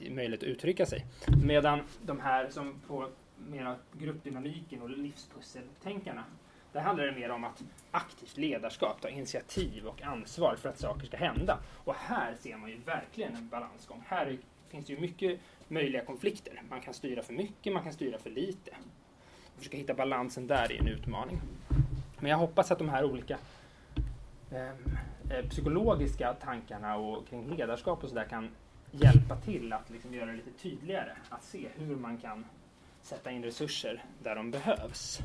möjlighet 0.09 0.43
att 0.43 0.49
uttrycka 0.49 0.85
sig. 0.85 1.05
Medan 1.43 1.79
de 2.01 2.19
här 2.19 2.49
som 2.49 2.81
på 2.87 3.09
mera 3.37 3.75
gruppdynamiken 3.91 4.81
och 4.81 4.89
livspusseltänkarna, 4.89 6.23
där 6.71 6.81
handlar 6.81 7.05
det 7.05 7.11
mer 7.11 7.29
om 7.29 7.43
att 7.43 7.63
aktivt 7.91 8.37
ledarskap, 8.37 9.01
ta 9.01 9.09
initiativ 9.09 9.85
och 9.85 10.01
ansvar 10.01 10.55
för 10.55 10.69
att 10.69 10.79
saker 10.79 11.07
ska 11.07 11.17
hända. 11.17 11.59
Och 11.83 11.95
här 11.95 12.35
ser 12.39 12.57
man 12.57 12.69
ju 12.69 12.77
verkligen 12.85 13.35
en 13.35 13.47
balansgång. 13.47 14.03
Här 14.07 14.37
finns 14.69 14.85
det 14.85 14.93
ju 14.93 14.99
mycket 14.99 15.39
möjliga 15.67 16.05
konflikter. 16.05 16.61
Man 16.69 16.81
kan 16.81 16.93
styra 16.93 17.23
för 17.23 17.33
mycket, 17.33 17.73
man 17.73 17.83
kan 17.83 17.93
styra 17.93 18.17
för 18.17 18.29
lite. 18.29 18.71
Att 18.71 19.57
försöka 19.57 19.77
hitta 19.77 19.93
balansen 19.93 20.47
där 20.47 20.71
är 20.71 20.79
en 20.79 20.87
utmaning. 20.87 21.41
Men 22.19 22.31
jag 22.31 22.37
hoppas 22.37 22.71
att 22.71 22.77
de 22.77 22.89
här 22.89 23.05
olika 23.05 23.37
Ehm, 24.55 24.97
eh, 25.29 25.45
psykologiska 25.49 26.33
tankarna 26.33 26.95
och 26.97 27.27
kring 27.27 27.55
ledarskap 27.55 28.03
och 28.03 28.09
sådär 28.09 28.25
kan 28.25 28.49
hjälpa 28.91 29.35
till 29.35 29.73
att 29.73 29.89
liksom 29.89 30.13
göra 30.13 30.25
det 30.25 30.33
lite 30.33 30.51
tydligare. 30.51 31.11
Att 31.29 31.43
se 31.43 31.67
hur 31.75 31.95
man 31.95 32.17
kan 32.17 32.45
sätta 33.01 33.31
in 33.31 33.43
resurser 33.43 34.03
där 34.23 34.35
de 34.35 34.51
behövs. 34.51 35.19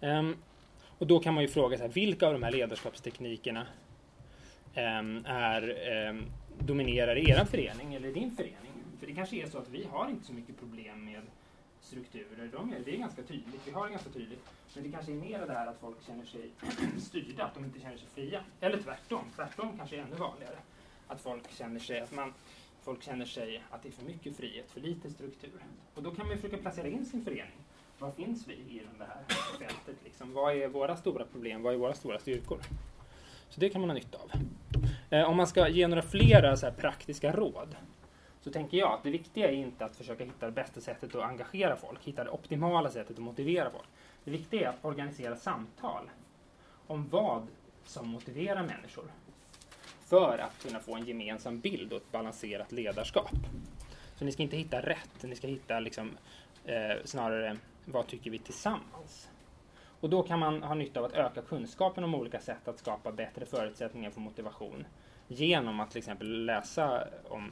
Um, 0.00 0.36
och 0.98 1.06
då 1.06 1.20
kan 1.20 1.34
man 1.34 1.42
ju 1.42 1.48
fråga 1.48 1.78
sig, 1.78 1.88
vilka 1.88 2.26
av 2.26 2.32
de 2.32 2.42
här 2.42 2.50
ledarskapsteknikerna 2.50 3.66
um, 4.76 5.24
är, 5.26 6.08
um, 6.08 6.24
dominerar 6.58 7.18
i 7.18 7.30
er 7.30 7.44
förening 7.44 7.94
eller 7.94 8.12
din 8.12 8.36
förening? 8.36 8.72
För 9.00 9.06
det 9.06 9.14
kanske 9.14 9.36
är 9.36 9.46
så 9.46 9.58
att 9.58 9.68
vi 9.68 9.84
har 9.84 10.08
inte 10.10 10.26
så 10.26 10.32
mycket 10.32 10.58
problem 10.58 11.04
med 11.04 11.22
strukturer. 11.80 12.50
De 12.52 12.72
är, 12.72 12.80
det 12.84 12.94
är 12.94 12.98
ganska 12.98 13.22
tydligt, 13.22 13.60
vi 13.66 13.70
har 13.70 13.84
det 13.84 13.90
ganska 13.90 14.10
tydligt. 14.10 14.44
Men 14.74 14.84
det 14.84 14.90
kanske 14.90 15.12
är 15.12 15.16
mer 15.16 15.46
det 15.46 15.52
här 15.52 15.66
att 15.66 15.80
folk 15.80 16.06
känner 16.06 16.24
sig 16.24 16.50
styrda, 17.00 17.44
att 17.44 17.54
de 17.54 17.64
inte 17.64 17.80
känner 17.80 17.96
sig 17.96 18.08
fria. 18.14 18.40
Eller 18.60 18.82
tvärtom, 18.82 19.24
tvärtom 19.36 19.76
kanske 19.76 19.96
är 19.96 20.00
ännu 20.00 20.16
vanligare. 20.16 20.56
Att 21.06 21.20
folk 21.20 21.52
känner 21.52 21.80
sig 21.80 22.00
att 22.00 22.12
man 22.12 22.34
folk 22.82 23.02
känner 23.02 23.24
sig 23.24 23.62
att 23.70 23.82
det 23.82 23.88
är 23.88 23.92
för 23.92 24.04
mycket 24.04 24.36
frihet, 24.36 24.70
för 24.70 24.80
lite 24.80 25.10
struktur. 25.10 25.60
Och 25.94 26.02
då 26.02 26.10
kan 26.10 26.26
man 26.26 26.36
försöka 26.36 26.56
placera 26.56 26.88
in 26.88 27.06
sin 27.06 27.24
förening. 27.24 27.58
Var 27.98 28.10
finns 28.10 28.48
vi 28.48 28.54
i 28.54 28.82
det 28.98 29.04
här 29.04 29.24
fältet? 29.58 29.96
Liksom? 30.04 30.32
Vad 30.32 30.56
är 30.56 30.68
våra 30.68 30.96
stora 30.96 31.24
problem? 31.24 31.62
Vad 31.62 31.74
är 31.74 31.78
våra 31.78 31.94
stora 31.94 32.18
styrkor? 32.18 32.60
Så 33.48 33.60
det 33.60 33.68
kan 33.68 33.80
man 33.80 33.90
ha 33.90 33.94
nytta 33.94 34.18
av. 34.18 34.30
Eh, 35.10 35.28
om 35.28 35.36
man 35.36 35.46
ska 35.46 35.68
ge 35.68 35.88
några 35.88 36.02
flera 36.02 36.56
så 36.56 36.70
praktiska 36.70 37.32
råd 37.32 37.76
så 38.40 38.50
tänker 38.50 38.78
jag 38.78 38.92
att 38.92 39.02
det 39.02 39.10
viktiga 39.10 39.48
är 39.48 39.52
inte 39.52 39.84
att 39.84 39.96
försöka 39.96 40.24
hitta 40.24 40.46
det 40.46 40.52
bästa 40.52 40.80
sättet 40.80 41.14
att 41.14 41.22
engagera 41.22 41.76
folk, 41.76 42.04
hitta 42.04 42.24
det 42.24 42.30
optimala 42.30 42.90
sättet 42.90 43.16
att 43.16 43.24
motivera 43.24 43.70
folk. 43.70 43.88
Det 44.24 44.30
viktiga 44.30 44.60
är 44.60 44.68
att 44.68 44.84
organisera 44.84 45.36
samtal 45.36 46.10
om 46.86 47.08
vad 47.08 47.46
som 47.84 48.08
motiverar 48.08 48.62
människor 48.62 49.04
för 50.00 50.38
att 50.38 50.62
kunna 50.62 50.80
få 50.80 50.96
en 50.96 51.06
gemensam 51.06 51.60
bild 51.60 51.92
och 51.92 51.98
ett 51.98 52.12
balanserat 52.12 52.72
ledarskap. 52.72 53.30
Så 54.16 54.24
ni 54.24 54.32
ska 54.32 54.42
inte 54.42 54.56
hitta 54.56 54.80
rätt, 54.80 55.22
ni 55.22 55.36
ska 55.36 55.46
hitta 55.46 55.80
liksom, 55.80 56.10
eh, 56.64 57.04
snarare 57.04 57.56
vad 57.84 58.06
tycker 58.06 58.30
vi 58.30 58.38
tillsammans? 58.38 59.30
Och 60.00 60.10
då 60.10 60.22
kan 60.22 60.38
man 60.38 60.62
ha 60.62 60.74
nytta 60.74 61.00
av 61.00 61.06
att 61.06 61.12
öka 61.12 61.42
kunskapen 61.42 62.04
om 62.04 62.14
olika 62.14 62.40
sätt 62.40 62.68
att 62.68 62.78
skapa 62.78 63.12
bättre 63.12 63.46
förutsättningar 63.46 64.10
för 64.10 64.20
motivation 64.20 64.86
genom 65.28 65.80
att 65.80 65.90
till 65.90 65.98
exempel 65.98 66.44
läsa 66.46 67.08
om 67.28 67.50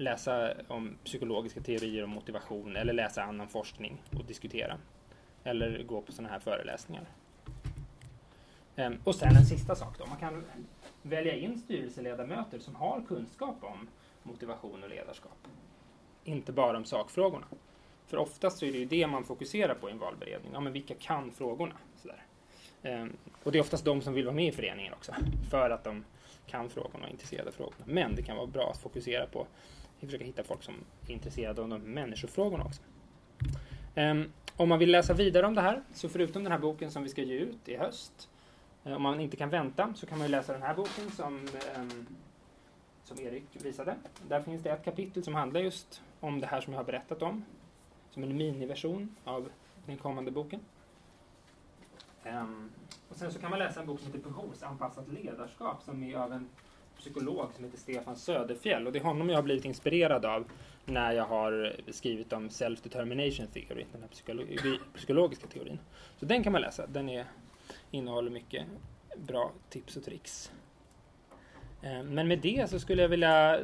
läsa 0.00 0.52
om 0.68 0.96
psykologiska 1.04 1.60
teorier 1.60 2.04
om 2.04 2.10
motivation 2.10 2.76
eller 2.76 2.92
läsa 2.92 3.22
annan 3.22 3.48
forskning 3.48 4.02
och 4.18 4.24
diskutera. 4.24 4.78
Eller 5.44 5.82
gå 5.82 6.02
på 6.02 6.12
sådana 6.12 6.32
här 6.32 6.38
föreläsningar. 6.38 7.04
Ehm, 8.76 8.98
och 9.04 9.14
sen 9.14 9.36
en 9.36 9.46
sista 9.46 9.74
sak 9.74 9.98
då. 9.98 10.06
Man 10.06 10.16
kan 10.16 10.44
välja 11.02 11.34
in 11.34 11.58
styrelseledamöter 11.58 12.58
som 12.58 12.74
har 12.74 13.02
kunskap 13.08 13.56
om 13.60 13.88
motivation 14.22 14.82
och 14.82 14.90
ledarskap. 14.90 15.38
Inte 16.24 16.52
bara 16.52 16.76
om 16.76 16.84
sakfrågorna. 16.84 17.46
För 18.06 18.16
oftast 18.16 18.58
så 18.58 18.66
är 18.66 18.72
det 18.72 18.78
ju 18.78 18.84
det 18.84 19.06
man 19.06 19.24
fokuserar 19.24 19.74
på 19.74 19.88
i 19.88 19.92
en 19.92 19.98
valberedning. 19.98 20.50
Ja, 20.52 20.60
men 20.60 20.72
vilka 20.72 20.94
kan 20.94 21.30
frågorna? 21.32 21.74
Sådär. 21.96 22.24
Ehm, 22.82 23.16
och 23.42 23.52
det 23.52 23.58
är 23.58 23.62
oftast 23.62 23.84
de 23.84 24.00
som 24.00 24.14
vill 24.14 24.24
vara 24.24 24.34
med 24.34 24.46
i 24.46 24.52
föreningen 24.52 24.92
också. 24.92 25.12
För 25.50 25.70
att 25.70 25.84
de 25.84 26.04
kan 26.46 26.70
frågorna 26.70 26.98
och 26.98 27.08
är 27.08 27.12
intresserade 27.12 27.48
av 27.48 27.52
frågorna. 27.52 27.84
Men 27.84 28.14
det 28.14 28.22
kan 28.22 28.36
vara 28.36 28.46
bra 28.46 28.70
att 28.70 28.78
fokusera 28.78 29.26
på 29.26 29.46
vi 30.00 30.06
försöker 30.06 30.24
hitta 30.24 30.42
folk 30.42 30.62
som 30.62 30.74
är 31.06 31.12
intresserade 31.12 31.62
av 31.62 31.68
de 31.68 31.78
människofrågorna 31.78 32.64
också. 32.64 32.82
Ehm, 33.94 34.32
om 34.56 34.68
man 34.68 34.78
vill 34.78 34.90
läsa 34.90 35.14
vidare 35.14 35.46
om 35.46 35.54
det 35.54 35.60
här, 35.60 35.82
så 35.94 36.08
förutom 36.08 36.42
den 36.42 36.52
här 36.52 36.58
boken 36.58 36.90
som 36.90 37.02
vi 37.02 37.08
ska 37.08 37.22
ge 37.22 37.34
ut 37.34 37.68
i 37.68 37.76
höst, 37.76 38.28
eh, 38.84 38.92
om 38.92 39.02
man 39.02 39.20
inte 39.20 39.36
kan 39.36 39.50
vänta, 39.50 39.94
så 39.94 40.06
kan 40.06 40.18
man 40.18 40.30
läsa 40.30 40.52
den 40.52 40.62
här 40.62 40.74
boken 40.74 41.10
som, 41.10 41.48
ehm, 41.76 42.06
som 43.04 43.20
Erik 43.20 43.44
visade. 43.52 43.96
Där 44.28 44.42
finns 44.42 44.62
det 44.62 44.70
ett 44.70 44.84
kapitel 44.84 45.24
som 45.24 45.34
handlar 45.34 45.60
just 45.60 46.02
om 46.20 46.40
det 46.40 46.46
här 46.46 46.60
som 46.60 46.72
jag 46.72 46.80
har 46.80 46.84
berättat 46.84 47.22
om. 47.22 47.44
Som 48.10 48.22
en 48.22 48.36
miniversion 48.36 49.16
av 49.24 49.48
den 49.86 49.96
kommande 49.96 50.30
boken. 50.30 50.60
Ehm, 52.24 52.70
och 53.08 53.16
sen 53.16 53.32
så 53.32 53.38
kan 53.38 53.50
man 53.50 53.58
läsa 53.58 53.80
en 53.80 53.86
bok 53.86 54.00
som 54.00 54.12
heter 54.12 54.30
Behovsanpassat 54.30 55.08
ledarskap 55.08 55.82
som 55.82 56.02
är 56.02 56.16
av 56.16 56.32
en 56.32 56.48
psykolog 57.00 57.48
som 57.54 57.64
heter 57.64 57.78
Stefan 57.78 58.16
Söderfjell. 58.16 58.86
Och 58.86 58.92
det 58.92 58.98
är 58.98 59.04
honom 59.04 59.28
jag 59.28 59.36
har 59.36 59.42
blivit 59.42 59.64
inspirerad 59.64 60.24
av 60.24 60.44
när 60.84 61.12
jag 61.12 61.24
har 61.24 61.76
skrivit 61.88 62.32
om 62.32 62.48
self-determination 62.48 63.46
theory, 63.46 63.84
den 63.92 64.02
här 64.02 64.08
psykolo 64.08 64.42
psykologiska 64.94 65.46
teorin. 65.46 65.78
Så 66.20 66.26
den 66.26 66.42
kan 66.42 66.52
man 66.52 66.60
läsa. 66.60 66.86
Den 66.86 67.08
är, 67.08 67.24
innehåller 67.90 68.30
mycket 68.30 68.64
bra 69.16 69.52
tips 69.68 69.96
och 69.96 70.04
tricks. 70.04 70.52
Eh, 71.82 72.02
men 72.02 72.28
med 72.28 72.38
det 72.38 72.70
så 72.70 72.80
skulle 72.80 73.02
jag 73.02 73.08
vilja 73.08 73.60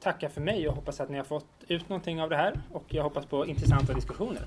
tacka 0.00 0.28
för 0.28 0.40
mig 0.40 0.68
och 0.68 0.74
hoppas 0.74 1.00
att 1.00 1.10
ni 1.10 1.16
har 1.16 1.24
fått 1.24 1.64
ut 1.68 1.88
någonting 1.88 2.22
av 2.22 2.30
det 2.30 2.36
här 2.36 2.60
och 2.72 2.84
jag 2.88 3.02
hoppas 3.02 3.26
på 3.26 3.46
intressanta 3.46 3.94
diskussioner. 3.94 4.42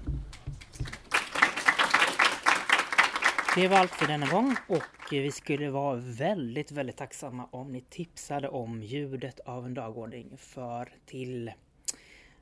Det 3.56 3.68
var 3.68 3.78
allt 3.78 3.92
för 3.92 4.08
denna 4.08 4.28
gång 4.28 4.56
och 4.68 4.84
vi 5.12 5.32
skulle 5.32 5.70
vara 5.70 5.96
väldigt, 5.96 6.72
väldigt 6.72 6.98
tacksamma 6.98 7.48
om 7.52 7.72
ni 7.72 7.82
tipsade 7.82 8.50
om 8.50 8.84
ljudet 8.84 9.40
av 9.40 9.66
en 9.66 9.74
dagordning 9.74 10.38
för 10.38 10.94
till 11.06 11.52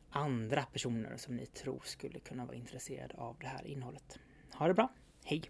andra 0.10 0.64
personer 0.64 1.18
som 1.18 1.36
ni 1.36 1.46
tror 1.46 1.82
skulle 1.86 2.20
kunna 2.20 2.46
vara 2.46 2.56
intresserade 2.56 3.14
av 3.18 3.36
det 3.40 3.48
här 3.48 3.68
innehållet. 3.68 4.20
Ha 4.54 4.68
det 4.68 4.74
bra! 4.74 4.90
Hej! 5.24 5.42